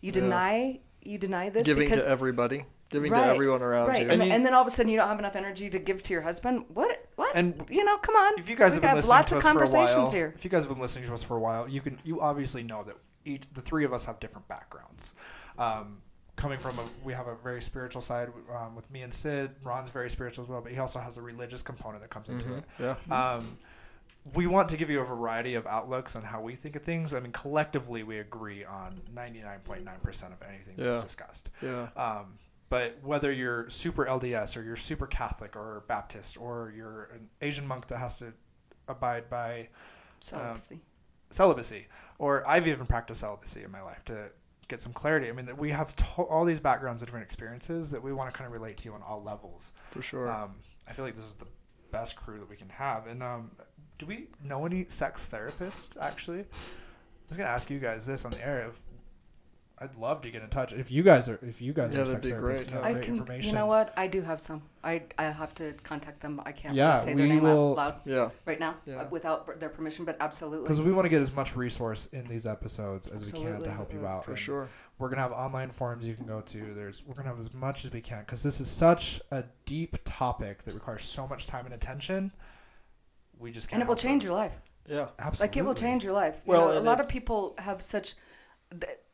You 0.00 0.12
deny 0.12 0.80
you 1.02 1.16
deny 1.16 1.48
this 1.48 1.66
Giving 1.66 1.88
because 1.88 2.04
to 2.04 2.10
everybody, 2.10 2.64
giving 2.90 3.12
right, 3.12 3.22
to 3.22 3.26
everyone 3.28 3.62
around 3.62 3.88
right. 3.88 3.98
you. 4.04 4.10
And, 4.10 4.20
And 4.20 4.28
you- 4.28 4.34
and 4.34 4.44
then 4.44 4.52
all 4.52 4.60
of 4.60 4.66
a 4.66 4.70
sudden 4.70 4.90
you 4.92 4.98
don't 4.98 5.08
have 5.08 5.18
enough 5.18 5.34
energy 5.36 5.70
to 5.70 5.78
give 5.78 6.02
to 6.02 6.12
your 6.12 6.22
husband. 6.22 6.64
What? 6.74 7.06
What? 7.16 7.34
And 7.34 7.64
you 7.70 7.84
know, 7.84 7.96
come 7.98 8.16
on. 8.16 8.34
If 8.38 8.50
you 8.50 8.56
guys 8.56 8.72
we 8.72 8.74
have 8.74 8.82
been 8.82 8.90
got 8.90 8.96
listening 8.96 9.10
lots 9.16 9.30
to 9.30 9.36
of 9.36 9.38
us 9.38 9.44
for 9.44 9.48
a 9.48 9.52
conversations 9.52 9.96
while, 9.96 10.10
here. 10.12 10.32
if 10.34 10.44
you 10.44 10.50
guys 10.50 10.64
have 10.64 10.72
been 10.72 10.80
listening 10.82 11.06
to 11.08 11.14
us 11.14 11.22
for 11.22 11.36
a 11.36 11.40
while, 11.40 11.68
you 11.68 11.80
can 11.80 11.98
you 12.04 12.20
obviously 12.20 12.62
know 12.62 12.82
that 12.82 12.96
each 13.24 13.44
the 13.52 13.60
three 13.62 13.84
of 13.84 13.92
us 13.92 14.06
have 14.06 14.18
different 14.20 14.48
backgrounds. 14.48 15.14
Um, 15.58 16.02
coming 16.40 16.58
from 16.58 16.78
a, 16.78 16.82
we 17.04 17.12
have 17.12 17.26
a 17.26 17.36
very 17.36 17.60
spiritual 17.60 18.00
side 18.00 18.28
um, 18.56 18.74
with 18.74 18.90
me 18.90 19.02
and 19.02 19.12
Sid. 19.12 19.50
Ron's 19.62 19.90
very 19.90 20.08
spiritual 20.08 20.44
as 20.44 20.48
well, 20.48 20.60
but 20.60 20.72
he 20.72 20.78
also 20.78 20.98
has 20.98 21.18
a 21.18 21.22
religious 21.22 21.62
component 21.62 22.02
that 22.02 22.10
comes 22.10 22.28
into 22.28 22.56
it. 22.56 22.64
yeah. 22.80 22.96
Um, 23.10 23.58
we 24.34 24.46
want 24.46 24.68
to 24.68 24.76
give 24.76 24.90
you 24.90 25.00
a 25.00 25.04
variety 25.04 25.54
of 25.54 25.66
outlooks 25.66 26.14
on 26.14 26.22
how 26.22 26.40
we 26.40 26.54
think 26.54 26.76
of 26.76 26.82
things. 26.82 27.14
I 27.14 27.20
mean, 27.20 27.32
collectively, 27.32 28.02
we 28.02 28.18
agree 28.18 28.64
on 28.64 29.00
99.9% 29.14 30.32
of 30.32 30.42
anything 30.46 30.74
that's 30.76 31.02
discussed. 31.02 31.50
Yeah. 31.62 31.88
Um, 31.96 32.38
but 32.68 32.98
whether 33.02 33.32
you're 33.32 33.68
super 33.68 34.04
LDS 34.04 34.56
or 34.56 34.62
you're 34.62 34.76
super 34.76 35.06
Catholic 35.06 35.56
or 35.56 35.84
Baptist 35.88 36.38
or 36.38 36.72
you're 36.76 37.08
an 37.12 37.28
Asian 37.40 37.66
monk 37.66 37.86
that 37.88 37.98
has 37.98 38.18
to 38.18 38.32
abide 38.88 39.28
by 39.28 39.68
So 40.20 40.36
um, 40.36 40.80
celibacy, 41.30 41.86
or 42.18 42.46
I've 42.46 42.68
even 42.68 42.86
practiced 42.86 43.20
celibacy 43.20 43.64
in 43.64 43.70
my 43.70 43.82
life 43.82 44.04
to 44.06 44.30
get 44.70 44.80
some 44.80 44.92
clarity. 44.92 45.28
I 45.28 45.32
mean, 45.32 45.46
that 45.46 45.58
we 45.58 45.70
have 45.72 45.94
to- 45.96 46.04
all 46.22 46.44
these 46.44 46.60
backgrounds 46.60 47.02
and 47.02 47.06
different 47.08 47.24
experiences 47.24 47.90
that 47.90 48.02
we 48.02 48.12
want 48.12 48.32
to 48.32 48.36
kind 48.36 48.46
of 48.46 48.52
relate 48.52 48.78
to 48.78 48.84
you 48.86 48.94
on 48.94 49.02
all 49.02 49.22
levels. 49.22 49.72
For 49.90 50.00
sure. 50.00 50.28
Um, 50.30 50.54
I 50.88 50.92
feel 50.92 51.04
like 51.04 51.16
this 51.16 51.24
is 51.26 51.34
the 51.34 51.48
best 51.90 52.16
crew 52.16 52.38
that 52.38 52.48
we 52.48 52.56
can 52.56 52.68
have. 52.70 53.06
And 53.06 53.22
um, 53.22 53.50
do 53.98 54.06
we 54.06 54.28
know 54.42 54.64
any 54.64 54.84
sex 54.86 55.28
therapists? 55.30 56.00
Actually, 56.00 56.40
I 56.40 56.46
was 57.28 57.36
gonna 57.36 57.50
ask 57.50 57.68
you 57.68 57.80
guys 57.80 58.06
this 58.06 58.24
on 58.24 58.30
the 58.30 58.44
air. 58.46 58.68
If 58.68 58.80
I'd 59.82 59.94
love 59.94 60.20
to 60.22 60.30
get 60.30 60.42
in 60.42 60.50
touch. 60.50 60.74
If 60.74 60.90
you 60.90 61.02
guys 61.02 61.26
are, 61.30 61.38
if 61.42 61.62
you 61.62 61.72
guys 61.72 61.94
Yeah, 61.94 62.02
are 62.02 62.06
sex 62.06 62.28
be 62.28 62.34
therapists, 62.34 62.40
great, 62.40 62.70
have 62.70 62.84
I 62.84 62.92
great 62.92 63.04
can. 63.06 63.16
information. 63.16 63.48
You 63.50 63.54
know 63.60 63.66
what? 63.66 63.94
I 63.96 64.08
do 64.08 64.20
have 64.20 64.38
some. 64.38 64.60
I 64.84 65.04
I 65.18 65.24
have 65.24 65.54
to 65.54 65.72
contact 65.84 66.20
them. 66.20 66.38
I 66.44 66.52
can't 66.52 66.74
Yeah, 66.74 66.92
really 66.92 67.04
say 67.04 67.14
their 67.14 67.26
name 67.26 67.42
will- 67.42 67.70
out 67.70 67.76
loud 67.76 68.00
yeah. 68.04 68.28
right 68.44 68.60
now 68.60 68.74
Yeah. 68.84 68.96
uh, 69.02 69.08
without 69.08 69.58
their 69.58 69.70
permission. 69.70 70.04
But 70.04 70.18
absolutely. 70.20 70.64
Because 70.64 70.82
we 70.82 70.92
want 70.92 71.06
to 71.06 71.08
get 71.08 71.22
as 71.22 71.32
much 71.32 71.56
resource 71.56 72.06
in 72.08 72.26
these 72.28 72.46
episodes 72.46 73.08
as 73.08 73.24
we 73.32 73.40
can 73.40 73.58
to 73.60 73.70
help 73.70 73.92
you 73.94 74.06
out. 74.06 74.24
For 74.26 74.32
And 74.32 74.38
sure. 74.38 74.68
We're 74.98 75.08
gonna 75.08 75.22
have 75.22 75.32
online 75.32 75.70
forums 75.70 76.04
you 76.06 76.14
can 76.14 76.26
go 76.26 76.42
to. 76.42 76.74
There's 76.74 77.02
we're 77.06 77.14
gonna 77.14 77.30
have 77.30 77.40
as 77.40 77.54
much 77.54 77.86
as 77.86 77.90
we 77.90 78.02
can 78.02 78.20
because 78.20 78.42
this 78.42 78.60
is 78.60 78.68
such 78.68 79.18
a 79.32 79.44
deep 79.64 79.96
topic 80.04 80.64
that 80.64 80.74
requires 80.74 81.04
so 81.04 81.26
much 81.26 81.46
time 81.46 81.64
and 81.64 81.72
attention. 81.74 82.32
We 83.38 83.50
just 83.50 83.70
can't. 83.70 83.80
and 83.80 83.82
it 83.82 83.88
will 83.88 83.94
help 83.94 84.02
change 84.02 84.24
your 84.24 84.34
life. 84.34 84.60
Yeah. 84.86 85.08
Absolutely. 85.18 85.44
Like 85.52 85.56
it 85.56 85.64
will 85.64 85.74
change 85.74 86.04
your 86.04 86.12
life. 86.12 86.42
You 86.44 86.52
Well, 86.52 86.68
know, 86.74 86.78
a 86.78 86.80
lot 86.80 87.00
of 87.00 87.08
people 87.08 87.54
have 87.56 87.80
such 87.80 88.14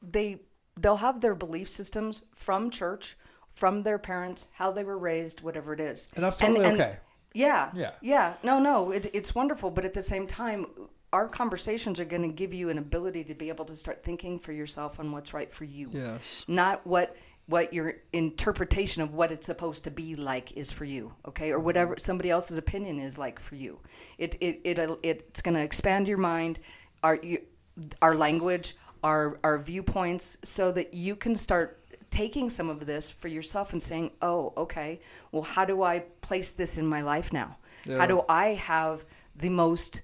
they 0.03 0.41
they'll 0.77 0.99
have 0.99 1.21
their 1.21 1.35
belief 1.35 1.69
systems 1.69 2.23
from 2.33 2.71
church, 2.71 3.17
from 3.55 3.83
their 3.83 3.99
parents, 3.99 4.49
how 4.53 4.71
they 4.71 4.85
were 4.85 4.99
raised, 4.99 5.41
whatever 5.41 5.73
it 5.73 5.81
is. 5.81 6.09
And 6.15 6.25
that's 6.25 6.37
totally 6.37 6.67
okay. 6.67 6.99
Yeah. 7.33 7.71
Yeah. 7.75 7.93
Yeah. 8.01 8.35
No, 8.43 8.59
no, 8.59 8.91
it, 8.93 9.07
it's 9.13 9.35
wonderful, 9.35 9.71
but 9.71 9.85
at 9.85 9.95
the 9.95 10.03
same 10.03 10.27
time, 10.27 10.67
our 11.13 11.29
conversations 11.29 12.01
are 12.01 12.05
going 12.05 12.23
to 12.23 12.29
give 12.29 12.53
you 12.53 12.69
an 12.69 12.79
ability 12.79 13.25
to 13.25 13.35
be 13.35 13.49
able 13.49 13.65
to 13.67 13.77
start 13.77 14.03
thinking 14.03 14.39
for 14.39 14.53
yourself 14.53 14.99
on 15.01 15.13
what's 15.13 15.33
right 15.33 15.51
for 15.51 15.65
you. 15.65 15.91
Yes. 15.93 16.45
Not 16.49 16.87
what 16.87 17.17
what 17.49 17.73
your 17.73 17.95
interpretation 18.13 19.03
of 19.03 19.15
what 19.15 19.31
it's 19.31 19.47
supposed 19.47 19.85
to 19.85 19.91
be 19.91 20.17
like 20.17 20.51
is 20.53 20.73
for 20.73 20.85
you, 20.85 21.13
okay? 21.29 21.53
Or 21.53 21.61
whatever 21.61 21.93
mm-hmm. 21.93 22.01
somebody 22.01 22.29
else's 22.29 22.59
opinion 22.59 22.99
is 22.99 23.19
like 23.19 23.39
for 23.39 23.55
you. 23.55 23.79
It 24.19 24.35
it, 24.41 24.61
it 24.65 24.79
it's 25.03 25.43
going 25.43 25.55
to 25.55 25.63
expand 25.63 26.09
your 26.09 26.19
mind, 26.19 26.59
our 27.05 27.17
you, 27.17 27.43
our 28.03 28.17
language, 28.17 28.75
our 29.07 29.39
our 29.45 29.59
viewpoints 29.59 30.37
so 30.43 30.73
that 30.73 30.93
you 30.93 31.15
can 31.15 31.37
start 31.37 31.79
taking 32.11 32.51
some 32.51 32.69
of 32.69 32.87
this 32.87 33.09
for 33.11 33.29
yourself 33.29 33.73
and 33.73 33.81
saying, 33.83 34.11
"Oh, 34.21 34.53
okay. 34.57 35.01
Well, 35.31 35.43
how 35.43 35.65
do 35.65 35.83
I 35.83 36.01
place 36.29 36.51
this 36.51 36.77
in 36.77 36.87
my 36.87 37.03
life 37.03 37.33
now? 37.33 37.57
Yeah. 37.87 37.99
How 37.99 38.07
do 38.07 38.25
I 38.29 38.47
have 38.55 39.05
the 39.37 39.51
most 39.51 40.03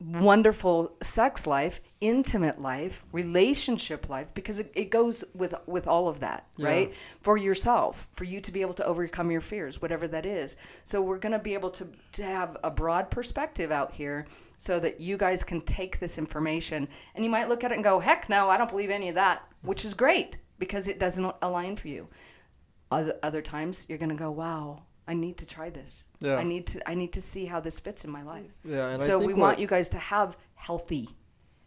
wonderful 0.00 0.96
sex 1.02 1.46
life, 1.46 1.80
intimate 2.00 2.60
life, 2.60 3.04
relationship 3.12 4.08
life 4.08 4.32
because 4.34 4.58
it, 4.58 4.70
it 4.74 4.90
goes 4.90 5.24
with 5.34 5.54
with 5.66 5.86
all 5.86 6.08
of 6.08 6.20
that, 6.20 6.46
Yeah. 6.56 6.68
right? 6.68 6.94
For 7.22 7.36
yourself, 7.36 8.08
for 8.12 8.24
you 8.24 8.40
to 8.40 8.52
be 8.52 8.60
able 8.60 8.74
to 8.74 8.84
overcome 8.84 9.30
your 9.30 9.40
fears, 9.40 9.80
whatever 9.80 10.06
that 10.08 10.26
is. 10.26 10.56
So 10.82 11.00
we're 11.00 11.18
going 11.18 11.32
to 11.32 11.38
be 11.38 11.54
able 11.54 11.70
to 11.70 11.88
to 12.12 12.22
have 12.24 12.56
a 12.62 12.70
broad 12.70 13.10
perspective 13.10 13.70
out 13.70 13.92
here 13.92 14.26
so 14.58 14.78
that 14.80 15.00
you 15.00 15.16
guys 15.16 15.44
can 15.44 15.60
take 15.62 15.98
this 16.00 16.18
information 16.18 16.88
and 17.14 17.24
you 17.24 17.30
might 17.30 17.48
look 17.48 17.64
at 17.64 17.70
it 17.70 17.74
and 17.74 17.84
go, 17.84 17.98
"Heck 18.00 18.28
no, 18.28 18.48
I 18.50 18.56
don't 18.56 18.70
believe 18.70 18.90
any 18.90 19.08
of 19.08 19.14
that," 19.14 19.42
which 19.62 19.84
is 19.84 19.94
great 19.94 20.36
because 20.58 20.88
it 20.88 20.98
doesn't 20.98 21.34
align 21.42 21.76
for 21.76 21.88
you. 21.88 22.08
Other, 22.90 23.18
other 23.22 23.42
times 23.42 23.86
you're 23.88 23.98
going 23.98 24.10
to 24.10 24.14
go, 24.14 24.30
"Wow, 24.30 24.82
I 25.06 25.14
need 25.14 25.36
to 25.38 25.46
try 25.46 25.70
this. 25.70 26.04
Yeah. 26.20 26.36
I 26.36 26.44
need 26.44 26.66
to 26.68 26.88
I 26.88 26.94
need 26.94 27.12
to 27.12 27.20
see 27.20 27.46
how 27.46 27.60
this 27.60 27.78
fits 27.80 28.04
in 28.04 28.10
my 28.10 28.22
life." 28.22 28.50
Yeah. 28.64 28.88
And 28.90 29.02
I 29.02 29.06
so 29.06 29.18
think 29.18 29.28
we 29.28 29.34
what- 29.34 29.40
want 29.40 29.58
you 29.58 29.66
guys 29.66 29.88
to 29.90 29.98
have 29.98 30.36
healthy 30.54 31.08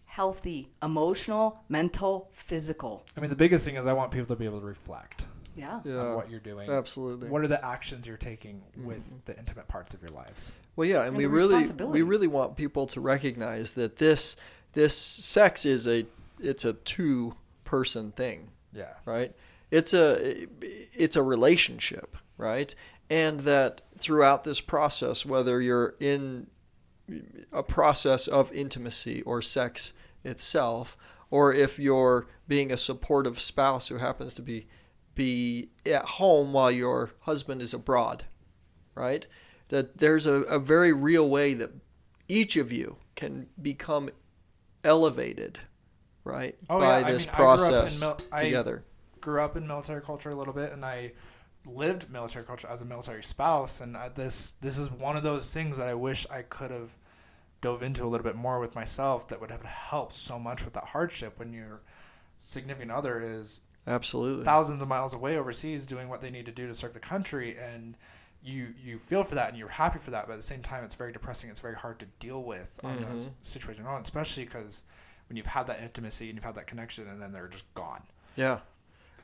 healthy 0.05 0.71
emotional 0.81 1.59
mental 1.69 2.29
physical 2.33 3.03
I 3.15 3.19
mean, 3.19 3.29
the 3.29 3.35
biggest 3.35 3.65
thing 3.65 3.75
is 3.75 3.85
I 3.85 3.93
want 3.93 4.11
people 4.11 4.25
to 4.27 4.35
be 4.35 4.45
able 4.45 4.59
to 4.61 4.65
reflect 4.65 5.27
yeah 5.55 5.79
Yeah. 5.83 5.97
on 5.97 6.15
what 6.15 6.31
you're 6.31 6.39
doing. 6.39 6.69
Absolutely. 6.69 7.29
What 7.29 7.43
are 7.43 7.47
the 7.47 7.63
actions 7.63 8.07
you're 8.07 8.17
taking 8.17 8.63
mm-hmm. 8.71 8.87
with 8.87 9.25
the 9.25 9.37
intimate 9.37 9.67
parts 9.67 9.93
of 9.93 10.01
your 10.01 10.11
lives? 10.11 10.51
Well, 10.75 10.87
yeah, 10.87 10.99
and, 10.99 11.09
And 11.09 11.17
we 11.17 11.25
really 11.25 11.65
we 11.85 12.01
really 12.01 12.27
want 12.27 12.55
people 12.55 12.87
to 12.87 13.01
recognize 13.01 13.73
that 13.73 13.97
this 13.97 14.37
this 14.73 14.95
sex 14.95 15.65
is 15.65 15.87
a 15.87 16.05
it's 16.39 16.65
a 16.65 16.73
two 16.73 17.35
person 17.63 18.11
thing, 18.11 18.51
Yeah. 18.73 18.93
right? 19.05 19.35
It's 19.71 19.93
a 19.93 20.47
it's 20.61 21.15
a 21.15 21.23
relationship, 21.23 22.15
right? 22.37 22.73
And 23.09 23.41
that 23.41 23.81
throughout 23.97 24.43
this 24.43 24.59
process, 24.61 25.25
whether 25.25 25.61
you're 25.61 25.95
in 25.99 26.47
a 27.53 27.63
process 27.63 28.27
of 28.27 28.51
intimacy 28.51 29.21
or 29.21 29.41
sex 29.41 29.93
itself, 30.23 30.97
or 31.29 31.53
if 31.53 31.79
you're 31.79 32.27
being 32.47 32.71
a 32.71 32.77
supportive 32.77 33.39
spouse 33.39 33.87
who 33.87 33.97
happens 33.97 34.33
to 34.35 34.41
be 34.41 34.67
be 35.15 35.69
at 35.85 36.05
home 36.05 36.53
while 36.53 36.69
your 36.69 37.11
husband 37.21 37.61
is 37.61 37.73
abroad, 37.73 38.25
right? 38.93 39.25
That 39.69 39.97
there's 39.97 40.25
a, 40.27 40.43
a 40.43 40.59
very 40.59 40.93
real 40.93 41.27
way 41.27 41.55
that 41.55 41.71
each 42.27 42.55
of 42.55 42.71
you 42.71 42.97
can 43.15 43.47
become 43.59 44.09
elevated, 44.83 45.59
right? 46.23 46.55
Oh, 46.69 46.79
by 46.79 46.99
yeah. 46.99 47.11
This 47.11 47.25
mean, 47.25 47.33
I 47.33 47.37
grew 47.37 47.45
process 47.45 47.99
mil- 48.01 48.17
I- 48.31 48.41
grew 49.19 49.41
up 49.41 49.57
in 49.57 49.67
military 49.67 50.01
culture 50.01 50.29
a 50.29 50.35
little 50.35 50.53
bit, 50.53 50.71
and 50.71 50.85
I 50.85 51.13
lived 51.67 52.09
military 52.09 52.45
culture 52.45 52.67
as 52.67 52.81
a 52.81 52.85
military 52.85 53.23
spouse. 53.23 53.81
And 53.81 53.97
I, 53.97 54.09
this 54.09 54.53
this 54.61 54.77
is 54.77 54.89
one 54.91 55.17
of 55.17 55.23
those 55.23 55.53
things 55.53 55.77
that 55.77 55.87
I 55.87 55.93
wish 55.93 56.25
I 56.29 56.41
could 56.41 56.71
have 56.71 56.95
dove 57.61 57.83
into 57.83 58.03
a 58.03 58.07
little 58.07 58.23
bit 58.23 58.35
more 58.35 58.59
with 58.59 58.75
myself. 58.75 59.27
That 59.27 59.41
would 59.41 59.51
have 59.51 59.63
helped 59.63 60.13
so 60.13 60.39
much 60.39 60.63
with 60.63 60.73
that 60.73 60.85
hardship 60.85 61.39
when 61.39 61.53
your 61.53 61.81
significant 62.39 62.91
other 62.91 63.21
is 63.21 63.61
Absolutely. 63.87 64.43
thousands 64.45 64.81
of 64.81 64.87
miles 64.87 65.13
away 65.13 65.37
overseas 65.37 65.85
doing 65.85 66.09
what 66.09 66.21
they 66.21 66.29
need 66.29 66.45
to 66.45 66.51
do 66.51 66.67
to 66.67 66.75
serve 66.75 66.93
the 66.93 66.99
country 66.99 67.57
and 67.57 67.95
you 68.43 68.73
you 68.81 68.99
feel 68.99 69.23
for 69.23 69.35
that 69.35 69.49
and 69.49 69.57
you're 69.57 69.67
happy 69.67 69.97
for 69.97 70.11
that 70.11 70.27
but 70.27 70.33
at 70.33 70.35
the 70.35 70.43
same 70.43 70.61
time 70.61 70.83
it's 70.83 70.93
very 70.93 71.11
depressing 71.11 71.49
it's 71.49 71.59
very 71.59 71.75
hard 71.75 71.97
to 71.99 72.05
deal 72.19 72.43
with 72.43 72.79
on 72.83 73.01
those 73.01 73.25
mm-hmm. 73.27 73.33
situations 73.41 73.87
on 73.87 74.01
especially 74.01 74.43
because 74.45 74.83
when 75.27 75.35
you've 75.35 75.47
had 75.47 75.65
that 75.67 75.81
intimacy 75.81 76.29
and 76.29 76.37
you've 76.37 76.45
had 76.45 76.55
that 76.55 76.67
connection 76.67 77.07
and 77.07 77.21
then 77.21 77.31
they're 77.31 77.47
just 77.47 77.71
gone 77.73 78.03
Yeah, 78.35 78.59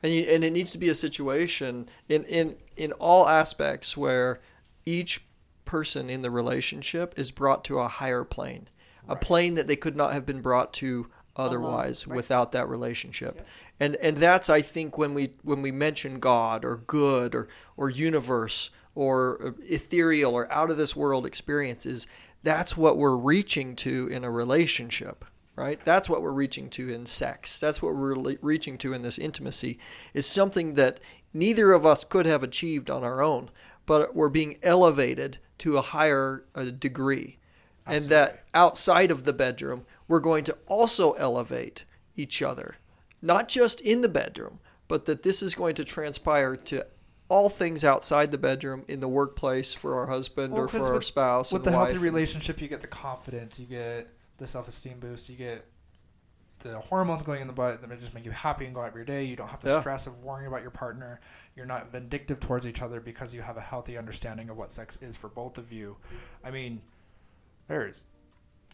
and 0.04 0.12
you, 0.12 0.22
and 0.24 0.44
it 0.44 0.52
needs 0.52 0.70
to 0.72 0.78
be 0.78 0.90
a 0.90 0.94
situation 0.94 1.88
in 2.08 2.24
in 2.24 2.56
in 2.76 2.92
all 2.92 3.26
aspects 3.26 3.96
where 3.96 4.40
each 4.84 5.24
person 5.64 6.10
in 6.10 6.20
the 6.20 6.30
relationship 6.30 7.14
is 7.18 7.30
brought 7.30 7.64
to 7.64 7.78
a 7.78 7.88
higher 7.88 8.22
plane, 8.22 8.68
a 9.08 9.16
plane 9.16 9.54
that 9.54 9.66
they 9.66 9.76
could 9.76 9.96
not 9.96 10.12
have 10.12 10.26
been 10.26 10.42
brought 10.42 10.74
to 10.74 11.08
otherwise 11.36 12.06
right. 12.06 12.14
without 12.14 12.52
that 12.52 12.68
relationship. 12.68 13.46
And 13.80 13.96
and 13.96 14.18
that's 14.18 14.50
I 14.50 14.60
think 14.60 14.98
when 14.98 15.14
we 15.14 15.32
when 15.42 15.62
we 15.62 15.72
mention 15.72 16.20
God 16.20 16.64
or 16.66 16.76
good 16.76 17.34
or 17.34 17.48
or 17.78 17.88
universe 17.88 18.70
or 18.94 19.42
uh, 19.42 19.50
ethereal 19.62 20.34
or 20.34 20.52
out 20.52 20.70
of 20.70 20.76
this 20.76 20.94
world 20.94 21.26
experiences. 21.26 22.06
That's 22.42 22.76
what 22.76 22.98
we're 22.98 23.16
reaching 23.16 23.74
to 23.76 24.06
in 24.08 24.22
a 24.22 24.30
relationship, 24.30 25.24
right? 25.56 25.82
That's 25.84 26.08
what 26.08 26.22
we're 26.22 26.32
reaching 26.32 26.68
to 26.70 26.92
in 26.92 27.06
sex. 27.06 27.58
That's 27.58 27.80
what 27.82 27.94
we're 27.94 28.16
le- 28.16 28.36
reaching 28.42 28.78
to 28.78 28.92
in 28.92 29.02
this 29.02 29.18
intimacy 29.18 29.78
is 30.12 30.26
something 30.26 30.74
that 30.74 31.00
neither 31.32 31.72
of 31.72 31.84
us 31.86 32.04
could 32.04 32.26
have 32.26 32.42
achieved 32.42 32.90
on 32.90 33.04
our 33.04 33.22
own, 33.22 33.50
but 33.86 34.14
we're 34.14 34.28
being 34.28 34.58
elevated 34.62 35.38
to 35.58 35.76
a 35.76 35.82
higher 35.82 36.44
uh, 36.54 36.64
degree. 36.64 37.38
And 37.86 38.04
that 38.06 38.44
outside 38.54 39.10
of 39.10 39.24
the 39.24 39.32
bedroom, 39.34 39.84
we're 40.08 40.20
going 40.20 40.44
to 40.44 40.56
also 40.66 41.12
elevate 41.12 41.84
each 42.16 42.40
other, 42.40 42.76
not 43.20 43.46
just 43.48 43.80
in 43.82 44.00
the 44.00 44.08
bedroom, 44.08 44.58
but 44.88 45.04
that 45.04 45.22
this 45.22 45.42
is 45.42 45.54
going 45.54 45.74
to 45.74 45.84
transpire 45.84 46.56
to 46.56 46.86
all 47.28 47.48
things 47.50 47.84
outside 47.84 48.30
the 48.30 48.38
bedroom, 48.38 48.84
in 48.88 49.00
the 49.00 49.08
workplace, 49.08 49.74
for 49.74 49.98
our 49.98 50.06
husband 50.06 50.52
Well, 50.52 50.62
or 50.64 50.68
for 50.68 50.78
'cause 50.78 50.88
our 50.88 50.94
with- 50.94 51.04
spouse. 51.04 51.52
with 51.52 51.64
the 51.64 51.72
healthy 51.72 51.98
relationship, 51.98 52.60
you 52.60 52.68
get 52.68 52.80
the 52.80 52.86
confidence, 52.86 53.58
you 53.60 53.66
get 53.66 54.08
the 54.38 54.46
self-esteem 54.46 54.98
boost, 55.00 55.28
you 55.28 55.36
get 55.36 55.64
the 56.60 56.78
hormones 56.78 57.22
going 57.22 57.40
in 57.40 57.46
the 57.46 57.52
butt 57.52 57.80
that 57.82 58.00
just 58.00 58.14
make 58.14 58.24
you 58.24 58.30
happy 58.30 58.64
and 58.64 58.74
go 58.74 58.80
out 58.80 58.88
of 58.88 58.94
your 58.94 59.04
day. 59.04 59.24
You 59.24 59.36
don't 59.36 59.48
have 59.48 59.60
the 59.60 59.68
Yeah. 59.70 59.80
stress 59.80 60.06
of 60.06 60.22
worrying 60.22 60.46
about 60.46 60.62
your 60.62 60.70
partner. 60.70 61.20
You're 61.56 61.66
not 61.66 61.90
vindictive 61.92 62.40
towards 62.40 62.66
each 62.66 62.80
other 62.80 63.00
because 63.00 63.34
you 63.34 63.42
have 63.42 63.56
a 63.56 63.60
healthy 63.60 63.98
understanding 63.98 64.48
of 64.50 64.56
what 64.56 64.72
sex 64.72 64.96
is 65.02 65.16
for 65.16 65.28
both 65.28 65.58
of 65.58 65.72
you. 65.72 65.96
I 66.42 66.50
mean, 66.50 66.82
there's 67.68 68.06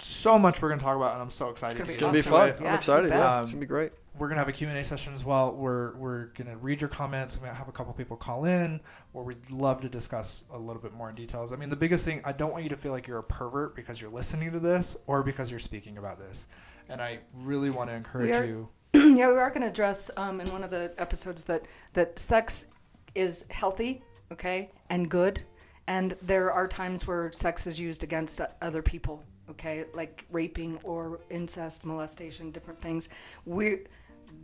so 0.00 0.38
much 0.38 0.60
we're 0.62 0.68
going 0.68 0.78
to 0.78 0.84
talk 0.84 0.96
about, 0.96 1.12
and 1.14 1.22
I'm 1.22 1.30
so 1.30 1.50
excited. 1.50 1.80
It's 1.80 1.90
It's 1.90 1.96
to 1.96 2.00
gonna 2.00 2.12
be 2.12 2.22
fun. 2.22 2.48
it. 2.50 2.56
I'm 2.60 2.74
excited. 2.74 3.08
Yeah, 3.10 3.18
bet. 3.18 3.42
it's 3.42 3.52
gonna 3.52 3.60
be 3.60 3.66
great. 3.66 3.92
We're 4.18 4.28
gonna 4.28 4.40
have 4.40 4.48
a 4.48 4.52
Q&A 4.52 4.82
session 4.84 5.12
as 5.14 5.24
well. 5.24 5.52
We're 5.54 5.94
we're 5.96 6.26
gonna 6.36 6.56
read 6.56 6.80
your 6.80 6.88
comments. 6.88 7.36
We're 7.38 7.46
gonna 7.46 7.56
have 7.58 7.68
a 7.68 7.72
couple 7.72 7.92
people 7.94 8.16
call 8.16 8.44
in, 8.44 8.80
where 9.12 9.24
we'd 9.24 9.50
love 9.50 9.80
to 9.82 9.88
discuss 9.88 10.44
a 10.52 10.58
little 10.58 10.82
bit 10.82 10.92
more 10.92 11.08
in 11.08 11.14
details. 11.14 11.52
I 11.52 11.56
mean, 11.56 11.68
the 11.68 11.76
biggest 11.76 12.04
thing 12.04 12.20
I 12.24 12.32
don't 12.32 12.50
want 12.52 12.64
you 12.64 12.70
to 12.70 12.76
feel 12.76 12.92
like 12.92 13.06
you're 13.06 13.18
a 13.18 13.22
pervert 13.22 13.74
because 13.76 14.00
you're 14.00 14.10
listening 14.10 14.52
to 14.52 14.58
this 14.60 14.96
or 15.06 15.22
because 15.22 15.50
you're 15.50 15.60
speaking 15.60 15.96
about 15.96 16.18
this, 16.18 16.48
and 16.88 17.00
I 17.00 17.20
really 17.34 17.70
want 17.70 17.88
to 17.90 17.94
encourage 17.96 18.34
are- 18.34 18.44
you. 18.46 18.68
yeah, 18.92 19.28
we 19.28 19.38
are 19.38 19.50
going 19.50 19.60
to 19.62 19.68
address 19.68 20.10
um, 20.16 20.40
in 20.40 20.50
one 20.52 20.64
of 20.64 20.70
the 20.70 20.92
episodes 20.98 21.44
that 21.44 21.62
that 21.92 22.18
sex 22.18 22.66
is 23.14 23.44
healthy, 23.50 24.02
okay, 24.32 24.72
and 24.90 25.08
good, 25.08 25.40
and 25.86 26.12
there 26.22 26.50
are 26.52 26.66
times 26.66 27.06
where 27.06 27.30
sex 27.32 27.66
is 27.68 27.78
used 27.78 28.02
against 28.02 28.40
other 28.60 28.82
people, 28.82 29.22
okay, 29.50 29.84
like 29.94 30.24
raping 30.30 30.78
or 30.82 31.20
incest, 31.30 31.84
molestation, 31.84 32.50
different 32.50 32.78
things. 32.78 33.08
We 33.44 33.80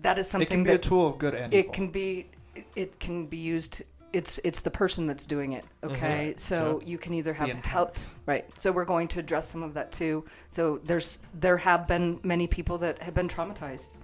that 0.03 0.19
is 0.19 0.29
something 0.29 0.47
It 0.47 0.51
can 0.51 0.63
be 0.63 0.73
a 0.73 0.79
tool 0.79 1.09
of 1.09 1.19
good 1.19 1.35
and 1.35 1.53
it 1.53 1.73
can 1.73 1.91
be 1.91 2.31
it 2.75 2.99
can 2.99 3.27
be 3.27 3.37
used. 3.37 3.83
It's 4.13 4.41
it's 4.45 4.61
the 4.61 4.71
person 4.71 5.07
that's 5.07 5.27
doing 5.27 5.53
it, 5.53 5.65
mm-hmm. 5.83 5.95
okay. 5.95 6.35
So 6.37 6.81
you 6.85 6.99
can 6.99 7.15
either 7.15 7.35
have 7.35 7.51
help, 7.67 7.97
right? 8.25 8.47
So 8.59 8.73
we're 8.73 8.85
going 8.85 9.09
to 9.09 9.21
address 9.21 9.49
some 9.49 9.63
of 9.63 9.75
that 9.75 9.93
too. 9.93 10.25
So 10.49 10.81
there's 10.85 11.21
there 11.35 11.57
have 11.57 11.87
been 11.87 12.21
many 12.23 12.47
people 12.47 12.79
that 12.79 13.03
have 13.03 13.15
been 13.15 13.29
traumatized 13.29 13.95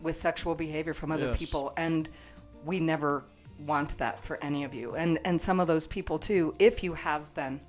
with 0.00 0.16
sexual 0.16 0.54
behavior 0.54 0.94
from 0.94 1.12
other 1.12 1.26
Yes. 1.26 1.38
people 1.38 1.72
and 1.76 2.08
we 2.64 2.80
never 2.80 3.24
want 3.66 3.98
that 3.98 4.24
for 4.24 4.42
any 4.42 4.64
of 4.64 4.72
you 4.72 4.94
and 4.94 5.20
and 5.24 5.40
some 5.40 5.60
of 5.60 5.66
those 5.66 5.86
people 5.86 6.18
too 6.18 6.54
if 6.58 6.82
you 6.82 6.94
have 6.94 7.32
been 7.34 7.60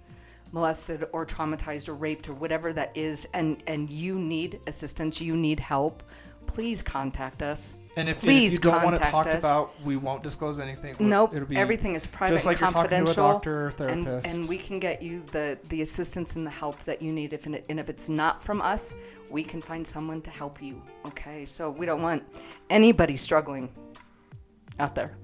molested 0.51 1.05
or 1.13 1.25
traumatized 1.25 1.87
or 1.87 1.95
raped 1.95 2.27
or 2.29 2.33
whatever 2.33 2.73
that 2.73 2.91
is 2.95 3.27
and 3.33 3.63
and 3.67 3.89
you 3.89 4.19
need 4.19 4.59
assistance 4.67 5.21
you 5.21 5.37
need 5.37 5.59
help 5.59 6.03
please 6.45 6.81
contact 6.81 7.41
us 7.41 7.75
And 7.95 8.09
if, 8.09 8.23
and 8.23 8.31
if 8.31 8.53
you 8.53 8.59
don't 8.59 8.83
want 8.83 8.95
to 8.95 9.01
talk 9.01 9.25
talked 9.25 9.35
us. 9.35 9.43
about, 9.43 9.73
we 9.83 9.97
won't 9.97 10.23
disclose 10.23 10.59
anything. 10.59 10.95
Nope. 10.99 11.35
It'll 11.35 11.47
be 11.47 11.57
Everything 11.57 11.93
is 11.93 12.07
private 12.07 12.35
just 12.35 12.45
like 12.45 12.61
and 12.61 12.71
you're 12.73 12.83
talking 12.83 13.05
to 13.05 13.11
a 13.11 13.15
doctor 13.15 13.65
or 13.65 13.67
and, 13.87 14.05
therapist. 14.05 14.35
and 14.35 14.47
we 14.49 14.57
can 14.57 14.79
get 14.79 15.01
you 15.01 15.23
the, 15.31 15.57
the 15.67 15.81
assistance 15.81 16.37
and 16.37 16.45
the 16.45 16.51
help 16.51 16.79
that 16.83 17.01
you 17.01 17.11
need. 17.11 17.33
If 17.33 17.45
and 17.45 17.61
if 17.67 17.89
it's 17.89 18.07
not 18.07 18.41
from 18.41 18.61
us, 18.61 18.95
we 19.29 19.43
can 19.43 19.61
find 19.61 19.85
someone 19.85 20.21
to 20.21 20.29
help 20.29 20.61
you. 20.61 20.81
Okay, 21.05 21.45
so 21.45 21.69
we 21.69 21.85
don't 21.85 22.01
want 22.01 22.23
anybody 22.69 23.17
struggling 23.17 23.69
out 24.79 24.95
there. 24.95 25.17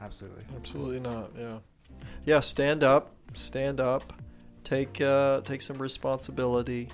Absolutely. 0.00 0.44
Absolutely 0.56 1.00
not. 1.00 1.30
Yeah. 1.38 1.58
Yeah. 2.24 2.40
Stand 2.40 2.82
up. 2.82 3.14
Stand 3.34 3.80
up. 3.80 4.12
Take 4.68 5.00
uh, 5.00 5.40
take 5.42 5.62
some 5.62 5.78
responsibility. 5.78 6.88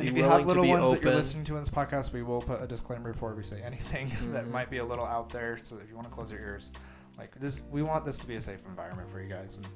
And 0.00 0.08
if 0.08 0.16
you 0.16 0.22
willing 0.24 0.38
have 0.38 0.46
little 0.48 0.62
to 0.64 0.66
be 0.66 0.72
ones 0.72 0.84
open. 0.86 0.94
that 0.96 1.04
you're 1.04 1.14
listening 1.14 1.44
to 1.44 1.54
in 1.54 1.60
this 1.60 1.68
podcast, 1.68 2.12
we 2.12 2.22
will 2.22 2.40
put 2.40 2.60
a 2.60 2.66
disclaimer 2.66 3.12
before 3.12 3.34
we 3.34 3.42
say 3.44 3.60
anything 3.62 4.08
that 4.32 4.46
Mhm. 4.46 4.50
might 4.50 4.68
be 4.70 4.78
a 4.78 4.84
little 4.84 5.04
out 5.04 5.28
there. 5.30 5.56
So 5.58 5.76
if 5.76 5.88
you 5.88 5.94
want 5.94 6.08
to 6.08 6.12
close 6.14 6.32
your 6.32 6.40
ears, 6.40 6.72
like 7.18 7.38
this, 7.38 7.62
we 7.70 7.82
want 7.82 8.04
this 8.04 8.18
to 8.18 8.26
be 8.26 8.34
a 8.34 8.40
safe 8.40 8.64
environment 8.68 9.08
for 9.10 9.20
you 9.22 9.28
guys, 9.28 9.56
and 9.56 9.66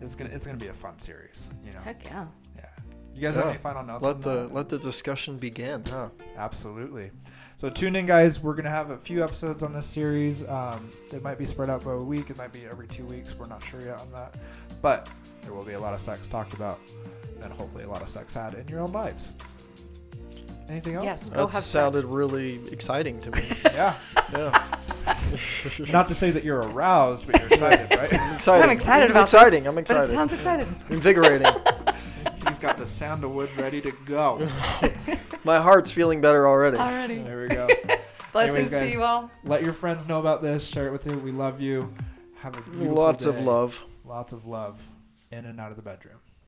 it's 0.00 0.16
gonna 0.16 0.30
it's 0.30 0.44
gonna 0.46 0.58
be 0.58 0.68
a 0.68 0.72
fun 0.74 0.98
series. 0.98 1.50
You 1.64 1.72
know, 1.72 1.80
Heck 1.80 2.04
yeah. 2.04 2.26
yeah. 2.56 2.64
You 3.14 3.20
guys 3.20 3.36
have 3.36 3.44
Yeah. 3.44 3.50
any 3.50 3.58
final 3.60 3.84
notes? 3.84 4.02
let 4.04 4.14
on 4.16 4.20
the 4.22 4.30
that? 4.48 4.54
let 4.54 4.68
the 4.68 4.78
discussion 4.78 5.36
begin. 5.36 5.84
Huh? 5.88 6.08
Absolutely. 6.36 7.12
So 7.56 7.70
tune 7.70 7.94
in, 7.94 8.06
guys. 8.06 8.40
We're 8.40 8.54
gonna 8.54 8.70
have 8.70 8.90
a 8.90 8.98
few 8.98 9.22
episodes 9.22 9.62
on 9.62 9.72
this 9.72 9.86
series. 9.86 10.42
Um, 10.48 10.90
it 11.12 11.22
might 11.22 11.38
be 11.38 11.44
spread 11.46 11.70
out 11.70 11.84
by 11.84 11.92
a 11.92 11.96
week. 11.98 12.30
It 12.30 12.36
might 12.38 12.52
be 12.52 12.64
every 12.64 12.88
two 12.88 13.04
weeks. 13.04 13.36
We're 13.38 13.46
not 13.46 13.62
sure 13.62 13.80
yet 13.82 13.98
on 14.00 14.10
that, 14.12 14.34
but 14.80 15.08
there 15.42 15.52
will 15.52 15.64
be 15.64 15.72
a 15.74 15.80
lot 15.80 15.94
of 15.94 16.00
sex 16.00 16.28
talked 16.28 16.54
about, 16.54 16.80
and 17.42 17.52
hopefully 17.52 17.84
a 17.84 17.88
lot 17.88 18.02
of 18.02 18.08
sex 18.08 18.34
had 18.34 18.54
in 18.54 18.66
your 18.68 18.80
own 18.80 18.92
lives. 18.92 19.34
Anything 20.68 20.94
else? 20.94 21.04
Yes. 21.04 21.28
That 21.28 21.52
sounded 21.52 22.00
sex. 22.00 22.10
really 22.10 22.60
exciting 22.70 23.20
to 23.20 23.30
me. 23.30 23.42
Yeah. 23.64 23.94
yeah. 24.32 24.76
Not 25.92 26.08
to 26.08 26.14
say 26.14 26.30
that 26.30 26.44
you're 26.44 26.62
aroused, 26.62 27.26
but 27.26 27.38
you're 27.40 27.48
excited, 27.50 27.90
right? 27.90 28.14
I'm 28.20 28.34
excited. 28.34 28.64
I'm 28.64 28.70
excited 28.70 29.04
It's 29.04 29.12
about 29.12 29.22
this, 29.24 29.34
exciting. 29.34 29.66
I'm 29.66 29.74
But 29.74 29.80
it 29.80 29.82
excited. 29.82 30.14
sounds 30.14 30.32
exciting. 30.32 30.66
Invigorating. 30.88 31.52
He's 32.46 32.58
got 32.58 32.78
the 32.78 32.86
sandalwood 32.86 33.50
ready 33.56 33.80
to 33.82 33.92
go. 34.06 34.48
My 35.44 35.60
heart's 35.60 35.90
feeling 35.90 36.20
better 36.20 36.46
already. 36.46 36.76
Already. 36.76 37.18
There 37.18 37.42
we 37.42 37.48
go. 37.48 37.68
Blessings 38.32 38.70
guys. 38.70 38.82
to 38.82 38.90
you 38.90 39.02
all. 39.02 39.30
Let 39.44 39.62
your 39.64 39.72
friends 39.72 40.06
know 40.06 40.20
about 40.20 40.40
this. 40.40 40.66
Share 40.66 40.86
it 40.86 40.92
with 40.92 41.06
you. 41.06 41.18
We 41.18 41.32
love 41.32 41.60
you. 41.60 41.92
Have 42.36 42.56
a 42.56 42.62
beautiful 42.62 42.86
day. 42.86 42.92
Lots 42.92 43.24
of 43.26 43.40
love. 43.40 43.86
Lots 44.04 44.32
of 44.32 44.46
love 44.46 44.88
in 45.32 45.46
and 45.46 45.60
out 45.60 45.70
of 45.70 45.76
the 45.76 45.82
bedroom. 45.82 46.18